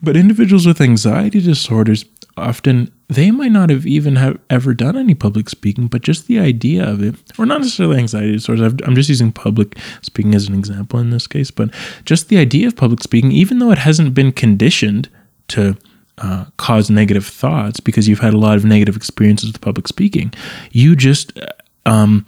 But 0.02 0.16
individuals 0.16 0.66
with 0.66 0.80
anxiety 0.80 1.40
disorders 1.40 2.04
often 2.40 2.92
they 3.08 3.30
might 3.30 3.52
not 3.52 3.70
have 3.70 3.86
even 3.86 4.16
have 4.16 4.38
ever 4.48 4.74
done 4.74 4.96
any 4.96 5.14
public 5.14 5.48
speaking, 5.48 5.88
but 5.88 6.02
just 6.02 6.26
the 6.26 6.38
idea 6.38 6.88
of 6.88 7.02
it, 7.02 7.16
or 7.38 7.46
not 7.46 7.60
necessarily 7.60 7.98
anxiety 7.98 8.32
disorders. 8.32 8.72
i 8.72 8.86
am 8.86 8.94
just 8.94 9.08
using 9.08 9.32
public 9.32 9.76
speaking 10.02 10.34
as 10.34 10.48
an 10.48 10.54
example 10.54 10.98
in 11.00 11.10
this 11.10 11.26
case, 11.26 11.50
but 11.50 11.70
just 12.04 12.28
the 12.28 12.38
idea 12.38 12.66
of 12.66 12.76
public 12.76 13.02
speaking, 13.02 13.32
even 13.32 13.58
though 13.58 13.70
it 13.70 13.78
hasn't 13.78 14.14
been 14.14 14.32
conditioned 14.32 15.08
to 15.48 15.76
uh, 16.18 16.44
cause 16.56 16.90
negative 16.90 17.26
thoughts 17.26 17.80
because 17.80 18.06
you've 18.06 18.20
had 18.20 18.34
a 18.34 18.38
lot 18.38 18.56
of 18.56 18.64
negative 18.64 18.96
experiences 18.96 19.52
with 19.52 19.60
public 19.60 19.88
speaking, 19.88 20.32
you 20.70 20.94
just 20.94 21.32
um, 21.86 22.26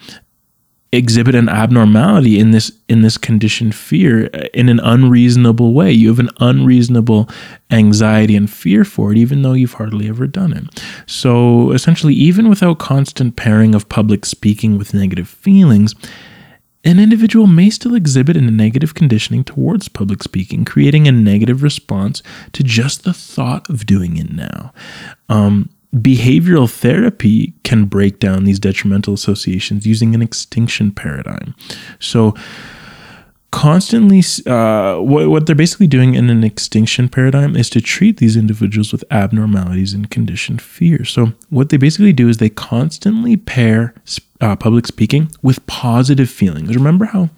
exhibit 0.92 1.34
an 1.34 1.48
abnormality 1.48 2.38
in 2.38 2.50
this 2.50 2.70
in 2.88 3.00
this 3.00 3.16
conditioned 3.16 3.74
fear 3.74 4.28
uh, 4.34 4.44
in 4.52 4.68
an 4.68 4.78
unreasonable 4.80 5.72
way 5.72 5.90
you 5.90 6.08
have 6.08 6.18
an 6.18 6.28
unreasonable 6.40 7.28
anxiety 7.70 8.36
and 8.36 8.50
fear 8.50 8.84
for 8.84 9.10
it 9.10 9.16
even 9.18 9.40
though 9.40 9.54
you've 9.54 9.74
hardly 9.74 10.08
ever 10.08 10.26
done 10.26 10.52
it 10.52 10.84
so 11.06 11.72
essentially 11.72 12.12
even 12.12 12.48
without 12.48 12.78
constant 12.78 13.36
pairing 13.36 13.74
of 13.74 13.88
public 13.88 14.26
speaking 14.26 14.76
with 14.76 14.92
negative 14.92 15.28
feelings 15.28 15.94
an 16.84 16.98
individual 16.98 17.46
may 17.46 17.70
still 17.70 17.94
exhibit 17.94 18.36
a 18.36 18.40
negative 18.40 18.94
conditioning 18.94 19.44
towards 19.44 19.88
public 19.88 20.20
speaking, 20.22 20.64
creating 20.64 21.06
a 21.06 21.12
negative 21.12 21.62
response 21.62 22.24
to 22.52 22.64
just 22.64 23.04
the 23.04 23.12
thought 23.12 23.70
of 23.70 23.86
doing 23.86 24.16
it 24.16 24.32
now. 24.32 24.72
Um, 25.28 25.70
behavioral 25.94 26.70
therapy 26.70 27.52
can 27.64 27.84
break 27.84 28.18
down 28.18 28.44
these 28.44 28.58
detrimental 28.58 29.12
associations 29.14 29.86
using 29.86 30.14
an 30.14 30.22
extinction 30.22 30.90
paradigm. 30.90 31.54
So, 31.98 32.34
constantly, 33.50 34.22
uh, 34.46 34.96
what, 35.00 35.28
what 35.28 35.46
they're 35.46 35.54
basically 35.54 35.86
doing 35.86 36.14
in 36.14 36.30
an 36.30 36.42
extinction 36.42 37.10
paradigm 37.10 37.54
is 37.54 37.68
to 37.70 37.80
treat 37.82 38.16
these 38.16 38.36
individuals 38.36 38.90
with 38.90 39.04
abnormalities 39.10 39.92
and 39.92 40.10
conditioned 40.10 40.62
fear. 40.62 41.04
So, 41.04 41.34
what 41.50 41.68
they 41.68 41.76
basically 41.76 42.14
do 42.14 42.28
is 42.28 42.38
they 42.38 42.48
constantly 42.48 43.36
pair 43.36 43.94
uh, 44.40 44.56
public 44.56 44.86
speaking 44.86 45.30
with 45.42 45.64
positive 45.66 46.30
feelings. 46.30 46.74
Remember 46.74 47.04
how 47.04 47.28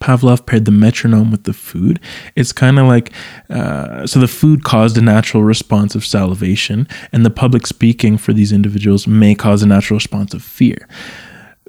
Pavlov 0.00 0.46
paired 0.46 0.64
the 0.64 0.70
metronome 0.70 1.30
with 1.30 1.44
the 1.44 1.52
food. 1.52 2.00
It's 2.36 2.52
kind 2.52 2.78
of 2.78 2.86
like 2.86 3.12
uh, 3.50 4.06
so 4.06 4.20
the 4.20 4.28
food 4.28 4.64
caused 4.64 4.96
a 4.96 5.02
natural 5.02 5.42
response 5.42 5.94
of 5.94 6.04
salivation, 6.04 6.86
and 7.12 7.24
the 7.24 7.30
public 7.30 7.66
speaking 7.66 8.18
for 8.18 8.32
these 8.32 8.52
individuals 8.52 9.06
may 9.06 9.34
cause 9.34 9.62
a 9.62 9.66
natural 9.66 9.96
response 9.96 10.34
of 10.34 10.42
fear. 10.42 10.88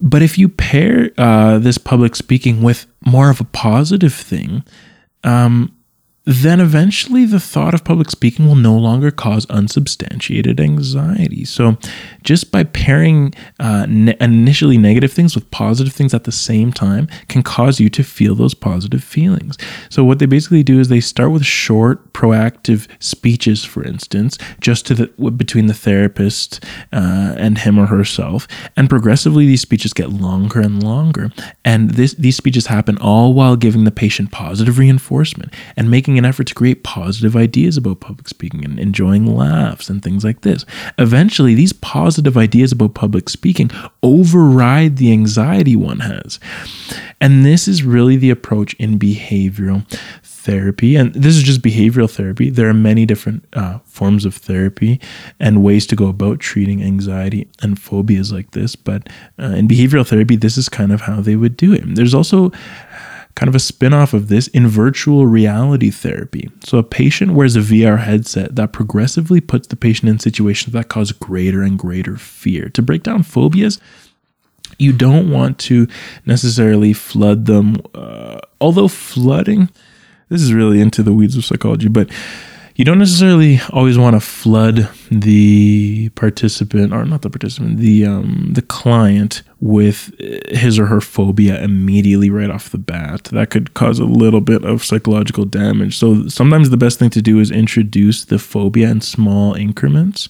But 0.02 0.22
if 0.22 0.38
you 0.38 0.50
pair 0.50 1.12
uh, 1.18 1.60
this 1.60 1.78
public 1.78 2.16
speaking 2.16 2.62
with 2.62 2.86
more 3.06 3.30
of 3.30 3.42
a 3.42 3.46
positive 3.46 4.14
thing, 4.14 4.64
um, 5.24 5.76
then 6.30 6.60
eventually 6.60 7.26
the 7.26 7.40
thought 7.40 7.74
of 7.74 7.84
public 7.84 8.12
speaking 8.12 8.48
will 8.48 8.54
no 8.54 8.78
longer 8.78 9.10
cause 9.10 9.48
unsubstantiated 9.50 10.60
anxiety. 10.60 11.44
So, 11.44 11.76
just 12.22 12.52
by 12.52 12.66
pairing 12.66 13.34
uh, 13.60 13.88
ne- 13.90 14.16
initially 14.22 14.78
negative 14.78 15.12
things 15.12 15.34
with 15.34 15.50
positive 15.50 15.92
things 15.92 16.14
at 16.14 16.26
the 16.26 16.32
same 16.32 16.72
time 16.72 17.08
can 17.30 17.42
cause 17.42 17.80
you 17.80 17.90
to 17.90 18.04
feel 18.04 18.36
those 18.36 18.54
positive 18.54 19.04
feelings. 19.04 19.58
So, 19.90 20.04
what 20.04 20.20
they 20.20 20.28
basically 20.28 20.62
do 20.62 20.80
is 20.80 20.88
they 20.88 21.00
start 21.00 21.32
with 21.32 21.46
short, 21.46 22.14
proactive 22.14 22.88
speeches, 23.00 23.66
for 23.66 23.84
instance, 23.84 24.38
just 24.62 24.86
to 24.86 24.94
the 24.94 25.32
between 25.32 25.66
the 25.66 25.74
therapist 25.74 26.64
uh, 26.94 27.34
and 27.38 27.58
him 27.58 27.80
or 27.80 27.88
herself, 27.88 28.48
and 28.78 28.88
progressively 28.88 29.48
these 29.48 29.62
speeches 29.62 29.94
get 29.94 30.12
longer 30.12 30.60
and 30.60 30.84
longer. 30.84 31.32
And 31.66 31.96
this 31.96 32.14
these 32.14 32.38
speeches 32.38 32.68
happen 32.68 33.00
all 33.00 33.34
while 33.34 33.56
giving 33.56 33.86
the 33.86 33.92
patient 33.92 34.32
positive 34.32 34.78
reinforcement 34.78 35.52
and 35.76 35.90
making 35.90 36.19
an 36.20 36.26
effort 36.26 36.46
to 36.48 36.54
create 36.54 36.84
positive 36.84 37.36
ideas 37.36 37.78
about 37.78 38.00
public 38.00 38.28
speaking 38.28 38.64
and 38.64 38.80
enjoying 38.80 39.26
laughs 39.26 39.90
and 39.90 40.04
things 40.04 40.24
like 40.24 40.42
this. 40.42 40.66
Eventually, 41.00 41.56
these 41.56 41.74
positive 41.74 42.38
ideas 42.38 42.72
about 42.72 42.94
public 42.94 43.30
speaking 43.30 43.72
override 44.04 44.98
the 44.98 45.12
anxiety 45.12 45.76
one 45.76 46.02
has. 46.02 46.40
And 47.20 47.46
this 47.46 47.68
is 47.68 47.84
really 47.84 48.16
the 48.16 48.30
approach 48.30 48.74
in 48.76 49.00
behavioral 49.00 49.86
therapy. 50.24 50.96
And 50.96 51.14
this 51.14 51.36
is 51.36 51.44
just 51.44 51.62
behavioral 51.62 52.10
therapy. 52.10 52.50
There 52.50 52.70
are 52.70 52.74
many 52.74 53.06
different 53.06 53.46
uh, 53.54 53.80
forms 53.86 54.26
of 54.26 54.36
therapy 54.36 55.00
and 55.40 55.64
ways 55.64 55.86
to 55.88 55.96
go 55.96 56.08
about 56.08 56.40
treating 56.40 56.82
anxiety 56.82 57.48
and 57.62 57.80
phobias 57.80 58.32
like 58.32 58.52
this. 58.52 58.76
But 58.76 59.10
uh, 59.38 59.54
in 59.60 59.68
behavioral 59.68 60.08
therapy, 60.08 60.38
this 60.38 60.58
is 60.58 60.70
kind 60.70 60.92
of 60.92 61.02
how 61.02 61.22
they 61.22 61.36
would 61.36 61.58
do 61.58 61.74
it. 61.74 61.84
There's 61.96 62.14
also 62.14 62.52
kind 63.40 63.48
of 63.48 63.56
a 63.56 63.60
spin 63.60 63.94
off 63.94 64.14
of 64.14 64.28
this 64.28 64.50
in 64.50 64.68
virtual 64.68 65.26
reality 65.26 65.90
therapy. 65.90 66.52
So, 66.62 66.78
a 66.78 66.84
patient 66.84 67.32
wears 67.32 67.56
a 67.56 67.62
VR 67.62 67.98
headset 67.98 68.58
that 68.58 68.74
progressively 68.74 69.40
puts 69.40 69.70
the 69.70 69.78
patient 69.78 70.10
in 70.10 70.20
situations 70.20 70.74
that 70.74 70.90
cause 70.90 71.14
greater 71.14 71.64
and 71.64 71.80
greater 71.80 72.18
fear. 72.18 72.68
To 72.68 72.82
break 72.82 73.02
down 73.02 73.24
phobias, 73.24 73.80
you 74.78 74.92
don't 74.92 75.32
want 75.32 75.58
to 75.60 75.88
necessarily 76.26 76.92
flood 76.92 77.46
them, 77.46 77.78
uh, 77.96 78.42
although 78.60 78.90
flooding, 78.90 79.70
this 80.28 80.42
is 80.42 80.54
really 80.54 80.82
into 80.82 81.02
the 81.02 81.14
weeds 81.14 81.38
of 81.38 81.46
psychology, 81.46 81.88
but 81.88 82.10
you 82.80 82.86
don't 82.86 82.98
necessarily 82.98 83.60
always 83.72 83.98
want 83.98 84.16
to 84.16 84.22
flood 84.22 84.90
the 85.12 86.08
participant 86.16 86.94
or 86.94 87.04
not 87.04 87.24
the 87.24 87.30
participant 87.30 87.78
the 87.78 88.06
um, 88.06 88.52
the 88.54 88.62
client 88.62 89.44
with 89.60 90.18
his 90.48 90.80
or 90.80 90.86
her 90.86 91.02
phobia 91.02 91.62
immediately 91.62 92.30
right 92.30 92.50
off 92.50 92.70
the 92.70 92.78
bat. 92.78 93.26
That 93.26 93.50
could 93.50 93.74
cause 93.74 94.00
a 94.00 94.06
little 94.06 94.40
bit 94.40 94.64
of 94.64 94.82
psychological 94.86 95.44
damage. 95.44 95.98
So 95.98 96.30
sometimes 96.30 96.70
the 96.70 96.78
best 96.78 97.00
thing 97.00 97.10
to 97.10 97.22
do 97.22 97.42
is 97.42 97.52
introduce 97.52 98.24
the 98.24 98.40
phobia 98.40 98.90
in 98.90 99.02
small 99.02 99.56
increments. 99.56 100.30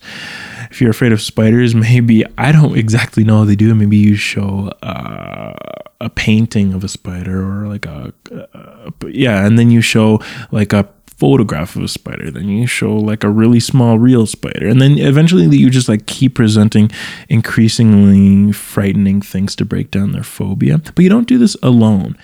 If 0.71 0.81
you're 0.81 0.89
afraid 0.89 1.11
of 1.11 1.21
spiders 1.21 1.75
maybe 1.89 2.23
i 2.37 2.51
don't 2.51 2.77
exactly 2.77 3.23
know 3.23 3.39
how 3.39 3.45
they 3.45 3.55
do 3.55 3.73
maybe 3.75 3.97
you 3.97 4.15
show 4.15 4.69
uh, 4.81 5.53
a 6.01 6.09
painting 6.09 6.73
of 6.73 6.83
a 6.83 6.87
spider 6.87 7.41
or 7.43 7.67
like 7.67 7.85
a, 7.85 8.13
uh, 8.31 8.89
yeah 9.07 9.45
and 9.45 9.59
then 9.59 9.69
you 9.69 9.81
show 9.81 10.19
like 10.51 10.73
a 10.73 10.83
photograph 11.19 11.75
of 11.75 11.83
a 11.83 11.87
spider 11.87 12.31
then 12.31 12.47
you 12.47 12.65
show 12.65 12.95
like 12.95 13.25
a 13.25 13.29
really 13.29 13.59
small 13.59 13.99
real 13.99 14.25
spider. 14.25 14.67
And 14.67 14.81
then 14.81 14.97
eventually 14.97 15.45
you 15.57 15.69
just 15.69 15.89
like 15.89 16.05
keep 16.05 16.35
presenting 16.35 16.89
increasingly 17.27 18.53
frightening 18.53 19.21
things 19.21 19.55
to 19.57 19.65
break 19.65 19.91
down 19.91 20.13
their 20.13 20.23
phobia. 20.23 20.77
But 20.77 21.03
you 21.03 21.09
don't 21.09 21.27
do 21.27 21.37
this 21.37 21.57
alone 21.61 22.17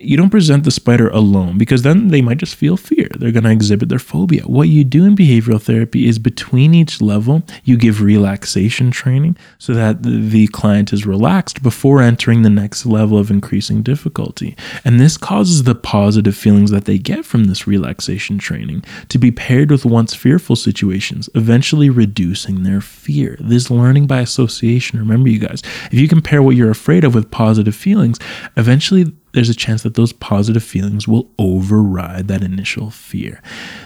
you 0.00 0.16
don't 0.16 0.30
present 0.30 0.64
the 0.64 0.70
spider 0.70 1.08
alone 1.08 1.58
because 1.58 1.82
then 1.82 2.08
they 2.08 2.22
might 2.22 2.38
just 2.38 2.54
feel 2.54 2.76
fear. 2.76 3.08
They're 3.16 3.32
going 3.32 3.44
to 3.44 3.50
exhibit 3.50 3.88
their 3.88 3.98
phobia. 3.98 4.42
What 4.42 4.68
you 4.68 4.84
do 4.84 5.04
in 5.04 5.16
behavioral 5.16 5.60
therapy 5.60 6.06
is 6.06 6.18
between 6.18 6.74
each 6.74 7.00
level, 7.00 7.42
you 7.64 7.76
give 7.76 8.00
relaxation 8.00 8.90
training 8.90 9.36
so 9.58 9.74
that 9.74 10.02
the 10.02 10.46
client 10.48 10.92
is 10.92 11.06
relaxed 11.06 11.62
before 11.62 12.00
entering 12.00 12.42
the 12.42 12.50
next 12.50 12.86
level 12.86 13.18
of 13.18 13.30
increasing 13.30 13.82
difficulty. 13.82 14.56
And 14.84 15.00
this 15.00 15.16
causes 15.16 15.64
the 15.64 15.74
positive 15.74 16.36
feelings 16.36 16.70
that 16.70 16.84
they 16.84 16.98
get 16.98 17.24
from 17.24 17.44
this 17.44 17.66
relaxation 17.66 18.38
training 18.38 18.84
to 19.08 19.18
be 19.18 19.30
paired 19.30 19.70
with 19.70 19.84
once 19.84 20.14
fearful 20.14 20.56
situations, 20.56 21.28
eventually 21.34 21.90
reducing 21.90 22.62
their 22.62 22.80
fear. 22.80 23.36
This 23.40 23.70
learning 23.70 24.06
by 24.06 24.20
association, 24.20 24.98
remember, 24.98 25.28
you 25.28 25.38
guys, 25.38 25.62
if 25.86 25.94
you 25.94 26.08
compare 26.08 26.42
what 26.42 26.56
you're 26.56 26.70
afraid 26.70 27.04
of 27.04 27.14
with 27.14 27.30
positive 27.30 27.74
feelings, 27.74 28.18
eventually 28.56 29.12
there's 29.38 29.48
a 29.48 29.54
chance 29.54 29.84
that 29.84 29.94
those 29.94 30.12
positive 30.12 30.64
feelings 30.64 31.06
will 31.06 31.30
override 31.38 32.26
that 32.26 32.42
initial 32.42 32.90
fear. 32.90 33.40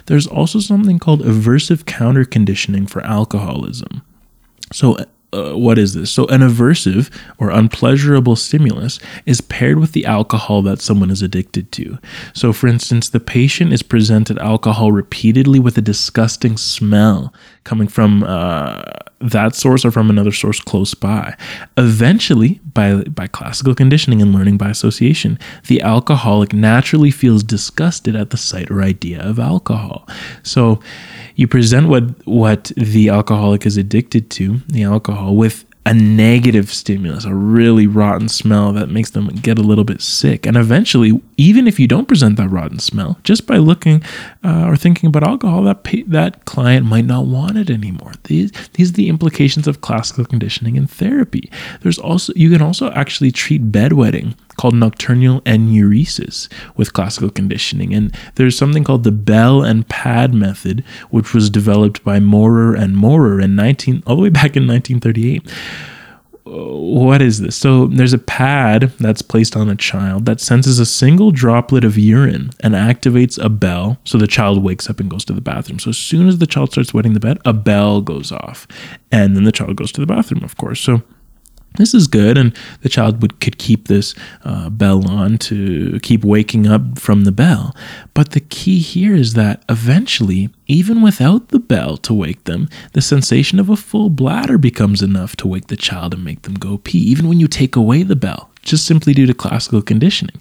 There's 0.06 0.26
also 0.26 0.60
something 0.60 0.98
called 0.98 1.20
aversive 1.20 1.84
counter 1.84 2.24
conditioning 2.24 2.86
for 2.86 3.04
alcoholism. 3.04 4.00
So, 4.72 4.96
uh, 5.34 5.52
what 5.52 5.76
is 5.76 5.92
this? 5.92 6.10
So, 6.10 6.24
an 6.28 6.40
aversive 6.40 7.10
or 7.36 7.50
unpleasurable 7.50 8.34
stimulus 8.34 8.98
is 9.26 9.42
paired 9.42 9.78
with 9.78 9.92
the 9.92 10.06
alcohol 10.06 10.62
that 10.62 10.80
someone 10.80 11.10
is 11.10 11.20
addicted 11.20 11.70
to. 11.72 11.98
So, 12.32 12.54
for 12.54 12.66
instance, 12.66 13.10
the 13.10 13.20
patient 13.20 13.74
is 13.74 13.82
presented 13.82 14.38
alcohol 14.38 14.90
repeatedly 14.90 15.58
with 15.58 15.76
a 15.76 15.82
disgusting 15.82 16.56
smell 16.56 17.30
coming 17.64 17.88
from 17.88 18.22
uh, 18.22 18.84
that 19.22 19.54
source 19.54 19.84
or 19.84 19.90
from 19.90 20.10
another 20.10 20.32
source 20.32 20.60
close 20.60 20.94
by. 20.94 21.36
Eventually, 21.76 22.60
by, 22.74 23.02
by 23.04 23.26
classical 23.26 23.74
conditioning 23.74 24.20
and 24.20 24.34
learning 24.34 24.58
by 24.58 24.70
association, 24.70 25.38
the 25.66 25.80
alcoholic 25.82 26.52
naturally 26.52 27.10
feels 27.10 27.42
disgusted 27.42 28.16
at 28.16 28.30
the 28.30 28.36
sight 28.36 28.70
or 28.70 28.82
idea 28.82 29.20
of 29.22 29.38
alcohol. 29.38 30.08
So, 30.42 30.80
you 31.34 31.48
present 31.48 31.88
what 31.88 32.04
what 32.26 32.72
the 32.76 33.08
alcoholic 33.08 33.64
is 33.64 33.76
addicted 33.76 34.30
to, 34.32 34.58
the 34.68 34.82
alcohol, 34.82 35.34
with 35.34 35.64
a 35.84 35.92
negative 35.92 36.72
stimulus, 36.72 37.24
a 37.24 37.34
really 37.34 37.88
rotten 37.88 38.28
smell 38.28 38.72
that 38.72 38.88
makes 38.88 39.10
them 39.10 39.26
get 39.28 39.58
a 39.58 39.62
little 39.62 39.82
bit 39.82 40.00
sick. 40.00 40.46
And 40.46 40.56
eventually, 40.56 41.20
even 41.36 41.66
if 41.66 41.80
you 41.80 41.88
don't 41.88 42.06
present 42.06 42.36
that 42.36 42.50
rotten 42.50 42.78
smell, 42.78 43.18
just 43.24 43.48
by 43.48 43.56
looking 43.56 44.02
uh, 44.44 44.66
or 44.66 44.76
thinking 44.76 45.08
about 45.08 45.24
alcohol, 45.24 45.64
that 45.64 45.82
pa- 45.82 46.06
that 46.06 46.44
client 46.44 46.86
might 46.86 47.04
not 47.04 47.26
want 47.26 47.58
it 47.58 47.68
anymore. 47.68 48.12
These 48.24 48.52
these 48.74 48.90
are 48.90 48.94
the 48.94 49.08
implications 49.08 49.66
of 49.66 49.80
classical 49.80 50.24
conditioning 50.24 50.78
and 50.78 50.88
therapy. 50.88 51.50
There's 51.80 51.98
also 51.98 52.32
you 52.36 52.50
can 52.50 52.62
also 52.62 52.92
actually 52.92 53.32
treat 53.32 53.72
bedwetting 53.72 54.36
called 54.56 54.74
nocturnal 54.74 55.40
enuresis 55.42 56.48
with 56.76 56.92
classical 56.92 57.30
conditioning. 57.30 57.94
And 57.94 58.14
there's 58.34 58.56
something 58.56 58.84
called 58.84 59.04
the 59.04 59.12
Bell 59.12 59.62
and 59.62 59.88
Pad 59.88 60.34
method, 60.34 60.84
which 61.10 61.34
was 61.34 61.50
developed 61.50 62.04
by 62.04 62.20
Mowrer 62.20 62.74
and 62.74 62.96
Mowrer 62.96 63.40
in 63.40 63.56
19 63.56 64.02
all 64.06 64.16
the 64.16 64.22
way 64.22 64.30
back 64.30 64.56
in 64.56 64.66
1938 64.66 65.42
uh, 66.44 66.50
what 66.50 67.22
is 67.22 67.40
this? 67.40 67.56
So 67.56 67.86
there's 67.86 68.12
a 68.12 68.18
pad 68.18 68.92
that's 68.98 69.22
placed 69.22 69.56
on 69.56 69.70
a 69.70 69.76
child 69.76 70.26
that 70.26 70.40
senses 70.40 70.80
a 70.80 70.86
single 70.86 71.30
droplet 71.30 71.84
of 71.84 71.96
urine 71.96 72.50
and 72.60 72.74
activates 72.74 73.42
a 73.42 73.48
bell. 73.48 73.98
So 74.04 74.18
the 74.18 74.26
child 74.26 74.62
wakes 74.62 74.90
up 74.90 74.98
and 74.98 75.08
goes 75.08 75.24
to 75.26 75.32
the 75.32 75.40
bathroom. 75.40 75.78
So 75.78 75.90
as 75.90 75.98
soon 75.98 76.26
as 76.26 76.38
the 76.38 76.46
child 76.46 76.72
starts 76.72 76.92
wetting 76.92 77.14
the 77.14 77.20
bed, 77.20 77.38
a 77.44 77.52
bell 77.52 78.00
goes 78.00 78.32
off. 78.32 78.66
And 79.12 79.36
then 79.36 79.44
the 79.44 79.52
child 79.52 79.76
goes 79.76 79.92
to 79.92 80.00
the 80.00 80.06
bathroom, 80.06 80.42
of 80.42 80.56
course. 80.56 80.80
So 80.80 81.02
this 81.76 81.94
is 81.94 82.06
good. 82.06 82.38
And 82.38 82.56
the 82.82 82.88
child 82.88 83.22
would 83.22 83.40
could 83.40 83.58
keep 83.58 83.88
this 83.88 84.14
uh, 84.44 84.70
bell 84.70 85.08
on 85.10 85.38
to 85.38 85.98
keep 86.00 86.24
waking 86.24 86.66
up 86.66 86.98
from 86.98 87.24
the 87.24 87.32
bell. 87.32 87.74
But 88.14 88.32
the 88.32 88.40
key 88.40 88.78
here 88.78 89.14
is 89.14 89.34
that 89.34 89.64
eventually 89.68 90.50
even 90.66 91.02
without 91.02 91.48
the 91.48 91.58
bell 91.58 91.96
to 91.98 92.14
wake 92.14 92.44
them 92.44 92.68
the 92.92 93.02
sensation 93.02 93.58
of 93.58 93.68
a 93.68 93.76
full 93.76 94.08
bladder 94.08 94.56
becomes 94.56 95.02
enough 95.02 95.36
to 95.36 95.48
wake 95.48 95.66
the 95.66 95.76
child 95.76 96.14
and 96.14 96.24
make 96.24 96.42
them 96.42 96.54
go 96.54 96.78
pee 96.78 96.98
even 96.98 97.28
when 97.28 97.40
you 97.40 97.48
take 97.48 97.76
away 97.76 98.02
the 98.02 98.16
bell 98.16 98.50
just 98.62 98.86
simply 98.86 99.12
due 99.12 99.26
to 99.26 99.34
classical 99.34 99.82
conditioning. 99.82 100.36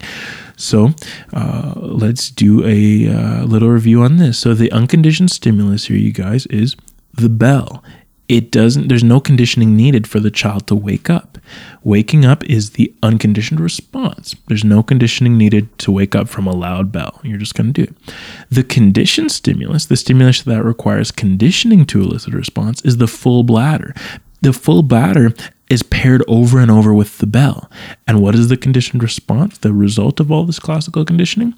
So 0.56 0.90
uh, 1.32 1.74
let's 1.76 2.30
do 2.30 2.64
a 2.64 3.08
uh, 3.12 3.44
little 3.44 3.68
review 3.68 4.02
on 4.02 4.16
this. 4.18 4.38
So 4.38 4.54
the 4.54 4.70
unconditioned 4.70 5.30
stimulus 5.30 5.86
here 5.86 5.96
you 5.96 6.12
guys 6.12 6.46
is 6.46 6.76
the 7.12 7.28
bell 7.28 7.82
it 8.28 8.50
doesn't 8.50 8.88
there's 8.88 9.04
no 9.04 9.20
conditioning 9.20 9.76
needed 9.76 10.06
for 10.06 10.20
the 10.20 10.30
child 10.30 10.66
to 10.68 10.74
wake 10.74 11.10
up. 11.10 11.38
Waking 11.82 12.24
up 12.24 12.44
is 12.44 12.70
the 12.70 12.94
unconditioned 13.02 13.60
response. 13.60 14.34
There's 14.48 14.64
no 14.64 14.82
conditioning 14.82 15.36
needed 15.36 15.76
to 15.80 15.92
wake 15.92 16.14
up 16.14 16.28
from 16.28 16.46
a 16.46 16.54
loud 16.54 16.92
bell. 16.92 17.20
You're 17.22 17.38
just 17.38 17.54
going 17.54 17.72
to 17.72 17.84
do 17.84 17.90
it. 17.90 18.14
The 18.50 18.64
conditioned 18.64 19.32
stimulus 19.32 19.86
the 19.86 19.96
stimulus 19.96 20.42
that 20.42 20.64
requires 20.64 21.10
conditioning 21.10 21.84
to 21.86 22.00
elicit 22.00 22.34
a 22.34 22.36
response 22.36 22.82
is 22.82 22.96
the 22.96 23.08
full 23.08 23.42
bladder. 23.42 23.94
The 24.40 24.52
full 24.52 24.82
bladder 24.82 25.32
is 25.70 25.82
paired 25.82 26.22
over 26.28 26.58
and 26.58 26.70
over 26.70 26.92
with 26.92 27.18
the 27.18 27.26
bell. 27.26 27.70
And 28.06 28.20
what 28.20 28.34
is 28.34 28.48
the 28.48 28.56
conditioned 28.56 29.02
response? 29.02 29.58
The 29.58 29.72
result 29.72 30.20
of 30.20 30.30
all 30.30 30.44
this 30.44 30.58
classical 30.58 31.04
conditioning? 31.04 31.54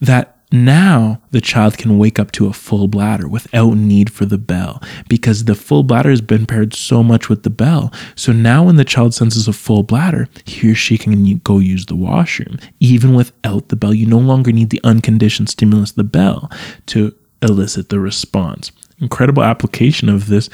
That 0.00 0.39
now 0.52 1.20
the 1.30 1.40
child 1.40 1.78
can 1.78 1.98
wake 1.98 2.18
up 2.18 2.32
to 2.32 2.46
a 2.46 2.52
full 2.52 2.88
bladder 2.88 3.28
without 3.28 3.74
need 3.74 4.12
for 4.12 4.24
the 4.24 4.38
bell 4.38 4.82
because 5.08 5.44
the 5.44 5.54
full 5.54 5.82
bladder 5.82 6.10
has 6.10 6.20
been 6.20 6.46
paired 6.46 6.74
so 6.74 7.02
much 7.02 7.28
with 7.28 7.44
the 7.44 7.50
bell. 7.50 7.92
So 8.16 8.32
now 8.32 8.64
when 8.64 8.76
the 8.76 8.84
child 8.84 9.14
senses 9.14 9.46
a 9.46 9.52
full 9.52 9.82
bladder, 9.82 10.28
he 10.44 10.72
or 10.72 10.74
she 10.74 10.98
can 10.98 11.38
go 11.38 11.58
use 11.58 11.86
the 11.86 11.96
washroom. 11.96 12.58
Even 12.80 13.14
without 13.14 13.68
the 13.68 13.76
bell, 13.76 13.94
you 13.94 14.06
no 14.06 14.18
longer 14.18 14.50
need 14.52 14.70
the 14.70 14.80
unconditioned 14.82 15.48
stimulus, 15.48 15.92
the 15.92 16.04
bell, 16.04 16.50
to 16.86 17.14
elicit 17.42 17.88
the 17.88 18.00
response. 18.00 18.72
Incredible 19.00 19.42
application 19.42 20.08
of 20.08 20.26
this 20.26 20.50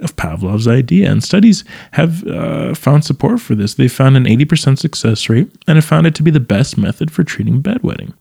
of 0.00 0.14
Pavlov's 0.16 0.68
idea. 0.68 1.10
And 1.10 1.22
studies 1.24 1.64
have 1.92 2.24
uh, 2.26 2.74
found 2.74 3.04
support 3.04 3.40
for 3.40 3.54
this. 3.54 3.74
They 3.74 3.88
found 3.88 4.16
an 4.16 4.24
80% 4.24 4.78
success 4.78 5.28
rate 5.28 5.50
and 5.66 5.76
have 5.76 5.84
found 5.84 6.06
it 6.06 6.14
to 6.16 6.22
be 6.22 6.30
the 6.30 6.40
best 6.40 6.78
method 6.78 7.10
for 7.10 7.24
treating 7.24 7.62
bedwetting. 7.62 8.12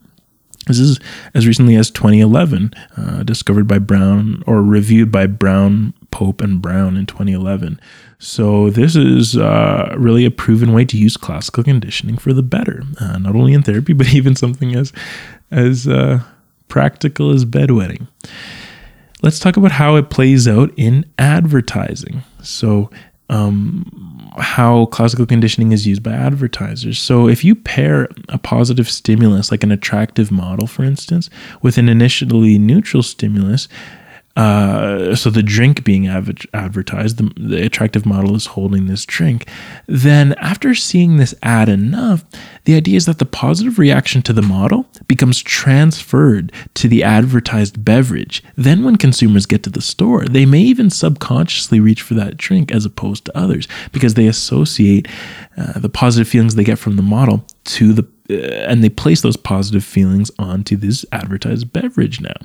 This 0.68 0.80
is 0.80 1.00
as 1.34 1.48
recently 1.48 1.76
as 1.76 1.90
2011, 1.90 2.74
uh, 2.98 3.24
discovered 3.24 3.68
by 3.68 3.80
Brown 3.80 4.44
or 4.46 4.62
reviewed 4.62 5.12
by 5.12 5.28
Brown, 5.28 5.94
Pope, 6.12 6.42
and 6.42 6.62
Brown 6.62 6.98
in 6.98 7.06
2011. 7.06 7.80
So, 8.20 8.70
this 8.70 8.96
is 8.96 9.38
uh, 9.38 9.96
really 9.98 10.26
a 10.26 10.32
proven 10.32 10.74
way 10.74 10.86
to 10.86 10.98
use 10.98 11.18
classical 11.18 11.64
conditioning 11.64 12.18
for 12.18 12.34
the 12.34 12.44
better, 12.44 12.84
uh, 13.00 13.18
not 13.18 13.36
only 13.36 13.54
in 13.54 13.64
therapy, 13.64 13.94
but 13.94 14.14
even 14.14 14.36
something 14.36 14.76
as, 14.76 14.92
as 15.52 15.88
uh, 15.88 16.22
practical 16.68 17.32
as 17.32 17.46
bedwetting. 17.46 18.08
Let's 19.24 19.40
talk 19.40 19.58
about 19.58 19.72
how 19.72 19.96
it 19.96 20.10
plays 20.10 20.48
out 20.48 20.72
in 20.78 21.06
advertising. 21.18 22.24
So, 22.44 22.90
um, 23.30 24.17
how 24.38 24.86
classical 24.88 25.26
conditioning 25.26 25.72
is 25.72 25.88
used 25.88 26.04
by 26.04 26.12
advertisers. 26.12 27.00
So, 27.00 27.28
if 27.28 27.44
you 27.44 27.56
pair 27.56 28.08
a 28.30 28.38
positive 28.38 28.90
stimulus, 28.90 29.52
like 29.52 29.64
an 29.64 29.72
attractive 29.72 30.32
model, 30.32 30.68
for 30.68 30.84
instance, 30.84 31.30
with 31.62 31.78
an 31.78 31.90
initially 31.90 32.58
neutral 32.58 33.04
stimulus, 33.04 33.68
uh, 34.38 35.16
so 35.16 35.32
the 35.32 35.42
drink 35.42 35.84
being 35.84 36.08
av- 36.08 36.46
advertised, 36.54 37.18
the, 37.18 37.34
the, 37.42 37.66
attractive 37.66 38.06
model 38.06 38.36
is 38.36 38.46
holding 38.46 38.86
this 38.86 39.04
drink. 39.04 39.50
Then, 39.88 40.34
after 40.34 40.76
seeing 40.76 41.18
this 41.18 41.34
ad 41.42 41.70
enough, 41.70 42.24
the 42.66 42.76
idea 42.76 42.98
is 42.98 43.08
that 43.08 43.18
the 43.18 43.26
positive 43.26 43.80
reaction 43.80 44.22
to 44.22 44.34
the 44.34 44.44
model 44.44 44.86
becomes 45.08 45.42
transferred 45.42 46.52
to 46.76 46.88
the 46.88 47.04
advertised 47.04 47.84
beverage. 47.84 48.44
Then, 48.56 48.84
when 48.84 48.98
consumers 48.98 49.48
get 49.48 49.64
to 49.64 49.72
the 49.72 49.82
store, 49.82 50.26
they 50.26 50.46
may 50.46 50.62
even 50.62 50.92
subconsciously 50.92 51.80
reach 51.80 52.04
for 52.04 52.14
that 52.14 52.38
drink 52.38 52.72
as 52.72 52.86
opposed 52.86 53.26
to 53.26 53.36
others 53.36 53.68
because 53.92 54.14
they 54.14 54.28
associate 54.28 55.08
uh, 55.58 55.80
the 55.80 55.90
positive 55.90 56.28
feelings 56.28 56.54
they 56.54 56.64
get 56.64 56.78
from 56.78 56.96
the 56.96 57.02
model 57.02 57.44
to 57.64 57.92
the 57.92 58.08
uh, 58.30 58.68
and 58.70 58.84
they 58.84 58.90
place 58.90 59.22
those 59.22 59.38
positive 59.38 59.84
feelings 59.84 60.30
onto 60.38 60.76
this 60.76 61.06
advertised 61.12 61.72
beverage 61.74 62.22
now 62.22 62.36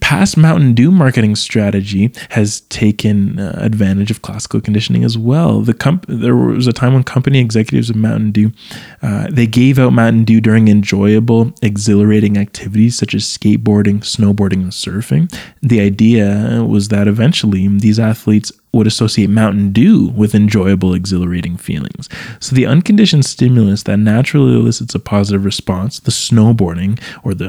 past 0.00 0.36
Mountain 0.36 0.74
Dew 0.74 0.90
marketing 0.90 1.36
strategy 1.36 2.12
has 2.30 2.60
taken 2.62 3.38
uh, 3.38 3.58
advantage 3.60 4.10
of 4.10 4.22
classical 4.22 4.60
conditioning 4.60 5.04
as 5.04 5.18
well. 5.18 5.60
The 5.60 5.74
comp- 5.74 6.06
there 6.08 6.36
was 6.36 6.66
a 6.66 6.72
time 6.72 6.94
when 6.94 7.04
company 7.04 7.38
executives 7.40 7.90
of 7.90 7.96
Mountain 7.96 8.32
Dew 8.32 8.52
uh, 9.02 9.28
they 9.30 9.46
gave 9.46 9.78
out 9.78 9.92
Mountain 9.92 10.24
Dew 10.24 10.40
during 10.40 10.68
enjoyable, 10.68 11.52
exhilarating 11.62 12.38
activities 12.38 12.96
such 12.96 13.14
as 13.14 13.24
skateboarding, 13.24 14.00
snowboarding, 14.00 14.62
and 14.62 14.72
surfing. 14.72 15.32
The 15.62 15.80
idea 15.80 16.64
was 16.66 16.88
that 16.88 17.08
eventually 17.08 17.66
these 17.68 17.98
athletes 17.98 18.52
would 18.74 18.86
associate 18.86 19.30
Mountain 19.30 19.72
Dew 19.72 20.08
with 20.08 20.34
enjoyable, 20.34 20.94
exhilarating 20.94 21.56
feelings. 21.56 22.08
So 22.40 22.54
the 22.54 22.66
unconditioned 22.66 23.24
stimulus 23.24 23.84
that 23.84 23.98
naturally 23.98 24.54
elicits 24.54 24.94
a 24.94 24.98
positive 24.98 25.44
response, 25.44 26.00
the 26.00 26.10
snowboarding 26.10 27.00
or 27.22 27.34
the 27.34 27.44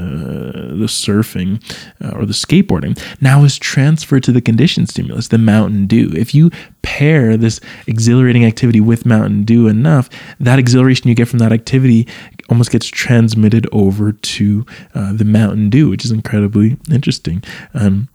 the 0.76 0.86
surfing 0.86 1.62
uh, 2.04 2.18
or 2.18 2.26
the 2.26 2.34
skateboarding, 2.34 3.00
now 3.22 3.44
is 3.44 3.58
transferred 3.58 4.24
to 4.24 4.32
the 4.32 4.42
conditioned 4.42 4.90
stimulus, 4.90 5.30
the 5.30 5.38
Mountain 5.38 5.88
Dew. 5.88 6.12
If 6.16 6.34
you 6.36 6.52
pair 6.82 7.36
this 7.38 7.60
exhilarating 7.88 8.46
activity 8.46 8.80
with 8.80 9.06
Mountain 9.06 9.44
Dew 9.44 9.68
enough, 9.68 10.10
that 10.40 10.60
exhilaration 10.60 11.10
you 11.10 11.16
get 11.16 11.28
from 11.28 11.40
that 11.40 11.52
activity 11.52 12.08
almost 12.50 12.72
gets 12.72 12.88
transmitted 12.88 13.68
over 13.72 14.12
to 14.12 14.66
uh, 14.94 15.14
the 15.14 15.26
Mountain 15.26 15.70
Dew, 15.70 15.90
which 15.90 16.06
is 16.06 16.12
incredibly 16.12 16.78
interesting. 16.92 17.44
Um, 17.74 18.08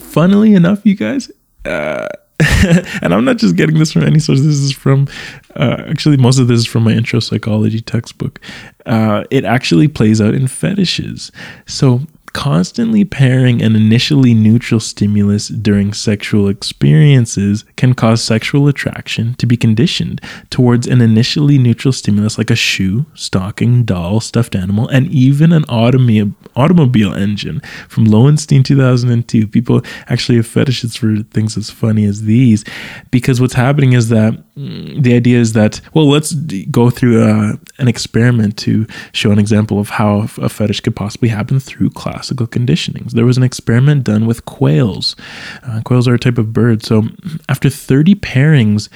funnily 0.00 0.54
enough, 0.54 0.84
you 0.84 0.96
guys. 0.96 1.30
Uh, 1.64 2.08
and 3.02 3.14
I'm 3.14 3.24
not 3.24 3.36
just 3.36 3.56
getting 3.56 3.78
this 3.78 3.92
from 3.92 4.02
any 4.02 4.18
source. 4.18 4.40
This 4.40 4.58
is 4.58 4.72
from, 4.72 5.06
uh, 5.54 5.84
actually, 5.88 6.16
most 6.16 6.38
of 6.38 6.48
this 6.48 6.60
is 6.60 6.66
from 6.66 6.84
my 6.84 6.92
intro 6.92 7.20
psychology 7.20 7.80
textbook. 7.80 8.40
Uh, 8.86 9.24
it 9.30 9.44
actually 9.44 9.88
plays 9.88 10.20
out 10.20 10.34
in 10.34 10.48
fetishes. 10.48 11.30
So 11.66 12.00
constantly 12.34 13.04
pairing 13.04 13.62
an 13.62 13.76
initially 13.76 14.34
neutral 14.34 14.80
stimulus 14.80 15.48
during 15.48 15.92
sexual 15.94 16.48
experiences 16.48 17.64
can 17.76 17.94
cause 17.94 18.22
sexual 18.22 18.68
attraction 18.68 19.34
to 19.36 19.46
be 19.46 19.56
conditioned 19.56 20.20
towards 20.50 20.86
an 20.86 21.00
initially 21.00 21.56
neutral 21.58 21.92
stimulus 21.92 22.36
like 22.36 22.50
a 22.50 22.56
shoe, 22.56 23.06
stocking, 23.14 23.84
doll, 23.84 24.20
stuffed 24.20 24.56
animal, 24.56 24.88
and 24.88 25.06
even 25.10 25.52
an 25.52 25.64
automobile, 25.68 27.14
engine. 27.14 27.60
From 27.88 28.04
Lowenstein 28.04 28.64
2002, 28.64 29.46
people 29.46 29.80
actually 30.08 30.36
have 30.36 30.46
fetishes 30.46 30.96
for 30.96 31.16
things 31.30 31.56
as 31.56 31.70
funny 31.70 32.04
as 32.04 32.22
these 32.22 32.64
because 33.12 33.40
what's 33.40 33.54
happening 33.54 33.92
is 33.92 34.08
that 34.08 34.34
the 34.56 35.14
idea 35.14 35.38
is 35.38 35.52
that, 35.52 35.80
well, 35.94 36.08
let's 36.08 36.32
go 36.32 36.90
through 36.90 37.22
uh, 37.22 37.56
an 37.78 37.88
experiment 37.88 38.56
to 38.58 38.86
show 39.12 39.30
an 39.30 39.38
example 39.38 39.78
of 39.80 39.88
how 39.90 40.28
a 40.38 40.48
fetish 40.48 40.80
could 40.80 40.96
possibly 40.96 41.28
happen 41.28 41.60
through 41.60 41.90
class 41.90 42.24
classical 42.24 42.46
conditionings. 42.46 43.10
There 43.10 43.26
was 43.26 43.36
an 43.36 43.42
experiment 43.42 44.04
done 44.04 44.26
with 44.26 44.46
quails. 44.46 45.14
Uh, 45.62 45.82
quails 45.84 46.08
are 46.08 46.14
a 46.14 46.18
type 46.18 46.38
of 46.38 46.52
bird. 46.52 46.82
So 46.82 47.02
after 47.48 47.68
30 47.68 48.14
pairings 48.14 48.88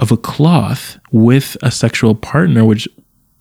of 0.00 0.10
a 0.10 0.16
cloth 0.16 0.98
with 1.12 1.56
a 1.62 1.70
sexual 1.70 2.14
partner, 2.16 2.64
which 2.64 2.88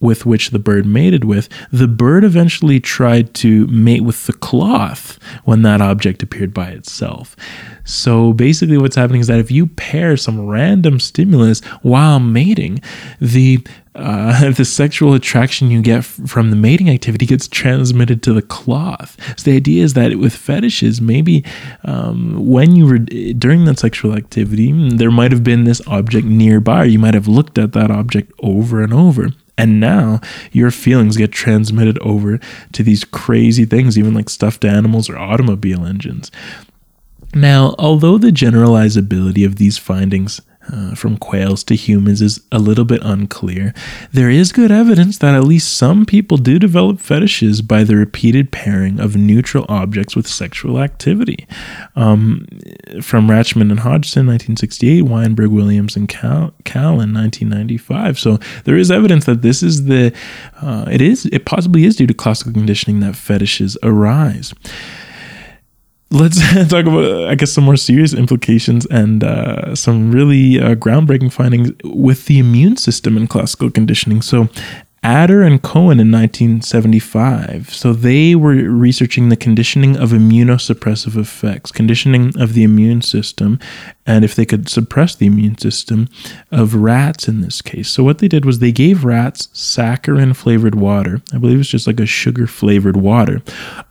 with 0.01 0.25
which 0.25 0.49
the 0.49 0.59
bird 0.59 0.85
mated 0.85 1.23
with, 1.23 1.47
the 1.71 1.87
bird 1.87 2.23
eventually 2.23 2.79
tried 2.79 3.33
to 3.35 3.67
mate 3.67 4.03
with 4.03 4.25
the 4.25 4.33
cloth 4.33 5.17
when 5.45 5.61
that 5.61 5.79
object 5.79 6.21
appeared 6.21 6.53
by 6.53 6.67
itself. 6.69 7.35
So 7.83 8.33
basically, 8.33 8.77
what's 8.77 8.95
happening 8.95 9.21
is 9.21 9.27
that 9.27 9.39
if 9.39 9.51
you 9.51 9.67
pair 9.67 10.17
some 10.17 10.47
random 10.47 10.99
stimulus 10.99 11.61
while 11.81 12.19
mating, 12.19 12.81
the 13.19 13.65
uh, 13.93 14.51
the 14.57 14.65
sexual 14.65 15.13
attraction 15.13 15.69
you 15.69 15.81
get 15.81 16.03
from 16.03 16.49
the 16.49 16.55
mating 16.55 16.89
activity 16.89 17.25
gets 17.25 17.47
transmitted 17.47 18.23
to 18.23 18.33
the 18.33 18.41
cloth. 18.41 19.17
So 19.37 19.51
the 19.51 19.57
idea 19.57 19.83
is 19.83 19.93
that 19.95 20.17
with 20.17 20.33
fetishes, 20.33 21.01
maybe 21.01 21.43
um, 21.83 22.47
when 22.47 22.75
you 22.75 22.85
were 22.85 22.99
during 22.99 23.65
that 23.65 23.79
sexual 23.79 24.15
activity, 24.15 24.71
there 24.95 25.11
might 25.11 25.31
have 25.31 25.43
been 25.43 25.65
this 25.65 25.81
object 25.87 26.25
nearby. 26.25 26.83
Or 26.83 26.85
you 26.85 26.99
might 26.99 27.13
have 27.13 27.27
looked 27.27 27.57
at 27.57 27.73
that 27.73 27.91
object 27.91 28.31
over 28.39 28.81
and 28.81 28.93
over. 28.93 29.29
And 29.61 29.79
now 29.79 30.21
your 30.51 30.71
feelings 30.71 31.17
get 31.17 31.31
transmitted 31.31 31.99
over 31.99 32.39
to 32.71 32.81
these 32.81 33.03
crazy 33.03 33.63
things, 33.63 33.95
even 33.95 34.15
like 34.15 34.27
stuffed 34.27 34.65
animals 34.65 35.07
or 35.07 35.19
automobile 35.19 35.85
engines. 35.85 36.31
Now, 37.35 37.75
although 37.77 38.17
the 38.17 38.31
generalizability 38.31 39.45
of 39.45 39.57
these 39.57 39.77
findings 39.77 40.41
uh, 40.71 40.95
from 40.95 41.17
quails 41.17 41.63
to 41.65 41.75
humans 41.75 42.21
is 42.21 42.41
a 42.51 42.59
little 42.59 42.85
bit 42.85 43.01
unclear, 43.03 43.73
there 44.11 44.29
is 44.29 44.51
good 44.51 44.71
evidence 44.71 45.17
that 45.17 45.35
at 45.35 45.43
least 45.43 45.75
some 45.75 46.05
people 46.05 46.37
do 46.37 46.59
develop 46.59 46.99
fetishes 46.99 47.61
by 47.61 47.83
the 47.83 47.95
repeated 47.95 48.51
pairing 48.51 48.99
of 48.99 49.15
neutral 49.15 49.65
objects 49.69 50.15
with 50.15 50.27
sexual 50.27 50.79
activity. 50.79 51.47
Um, 51.95 52.47
from 53.01 53.27
Rachman 53.27 53.71
and 53.71 53.79
Hodgson, 53.79 54.27
1968, 54.27 55.03
Weinberg, 55.03 55.49
Williams, 55.49 55.95
and 55.95 56.07
Cal 56.07 56.53
in 56.65 57.13
1995. 57.13 58.19
So 58.19 58.37
there 58.65 58.77
is 58.77 58.91
evidence 58.91 59.25
that 59.25 59.41
this 59.41 59.63
is 59.63 59.85
the, 59.85 60.13
uh, 60.61 60.85
it 60.91 61.01
is, 61.01 61.25
it 61.27 61.45
possibly 61.45 61.85
is 61.85 61.95
due 61.95 62.07
to 62.07 62.13
classical 62.13 62.53
conditioning 62.53 62.99
that 63.01 63.15
fetishes 63.15 63.77
arise 63.83 64.53
let's 66.11 66.39
talk 66.69 66.85
about 66.85 67.27
i 67.27 67.35
guess 67.35 67.51
some 67.51 67.63
more 67.63 67.77
serious 67.77 68.13
implications 68.13 68.85
and 68.87 69.23
uh, 69.23 69.75
some 69.75 70.11
really 70.11 70.59
uh, 70.59 70.75
groundbreaking 70.75 71.31
findings 71.31 71.71
with 71.83 72.25
the 72.25 72.37
immune 72.39 72.77
system 72.77 73.17
in 73.17 73.27
classical 73.27 73.71
conditioning 73.71 74.21
so 74.21 74.47
Ader 75.03 75.41
and 75.41 75.63
Cohen 75.63 75.99
in 75.99 76.11
1975. 76.11 77.73
So 77.73 77.91
they 77.91 78.35
were 78.35 78.53
researching 78.53 79.29
the 79.29 79.35
conditioning 79.35 79.97
of 79.97 80.11
immunosuppressive 80.11 81.17
effects, 81.17 81.71
conditioning 81.71 82.39
of 82.39 82.53
the 82.53 82.63
immune 82.63 83.01
system, 83.01 83.57
and 84.05 84.23
if 84.23 84.35
they 84.35 84.45
could 84.45 84.69
suppress 84.69 85.15
the 85.15 85.25
immune 85.25 85.57
system 85.57 86.07
of 86.51 86.75
rats 86.75 87.27
in 87.27 87.41
this 87.41 87.63
case. 87.63 87.89
So 87.89 88.03
what 88.03 88.19
they 88.19 88.27
did 88.27 88.45
was 88.45 88.59
they 88.59 88.71
gave 88.71 89.03
rats 89.03 89.47
saccharin 89.47 90.35
flavored 90.35 90.75
water. 90.75 91.23
I 91.33 91.39
believe 91.39 91.59
it's 91.59 91.69
just 91.69 91.87
like 91.87 91.99
a 91.99 92.05
sugar 92.05 92.45
flavored 92.45 92.97
water, 92.97 93.41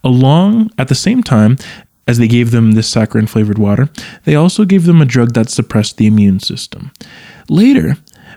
along 0.04 0.70
at 0.78 0.87
the 0.87 0.94
same 0.94 1.24
time 1.24 1.56
as 2.11 2.18
they 2.18 2.27
gave 2.27 2.51
them 2.51 2.73
this 2.73 2.92
saccharin 2.92 3.29
flavored 3.29 3.57
water, 3.57 3.88
they 4.25 4.35
also 4.35 4.64
gave 4.64 4.85
them 4.85 5.01
a 5.01 5.05
drug 5.05 5.33
that 5.35 5.49
suppressed 5.49 5.96
the 5.96 6.09
immune 6.09 6.40
system. 6.40 6.90
Later, 7.49 7.96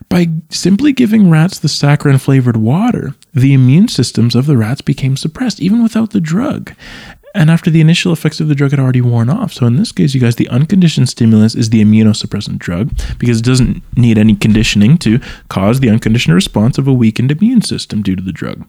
by 0.10 0.28
simply 0.50 0.94
giving 0.94 1.32
rats 1.32 1.58
the 1.58 1.68
saccharin 1.68 2.22
flavored 2.22 2.56
water, 2.56 3.16
the 3.34 3.52
immune 3.52 3.88
systems 3.88 4.36
of 4.36 4.46
the 4.46 4.58
rats 4.58 4.82
became 4.82 5.18
suppressed, 5.18 5.60
even 5.60 5.82
without 5.82 6.12
the 6.12 6.22
drug 6.22 6.74
and 7.34 7.50
after 7.50 7.70
the 7.70 7.82
initial 7.82 8.14
effects 8.14 8.40
of 8.40 8.48
the 8.48 8.56
drug 8.56 8.72
had 8.72 8.80
already 8.80 9.02
worn 9.02 9.30
off. 9.30 9.54
So 9.54 9.66
in 9.66 9.76
this 9.76 9.92
case, 9.92 10.14
you 10.14 10.22
guys, 10.22 10.36
the 10.36 10.50
unconditioned 10.50 11.10
stimulus 11.10 11.56
is 11.56 11.70
the 11.70 11.84
immunosuppressant 11.84 12.60
drug 12.60 12.92
because 13.18 13.40
it 13.40 13.46
doesn't 13.46 13.82
need 13.98 14.18
any 14.18 14.36
conditioning 14.36 14.98
to 15.00 15.20
cause 15.50 15.80
the 15.80 15.90
unconditioned 15.90 16.36
response 16.36 16.78
of 16.78 16.88
a 16.88 16.94
weakened 16.94 17.32
immune 17.32 17.62
system 17.62 18.02
due 18.04 18.16
to 18.16 18.24
the 18.24 18.32
drug. 18.32 18.66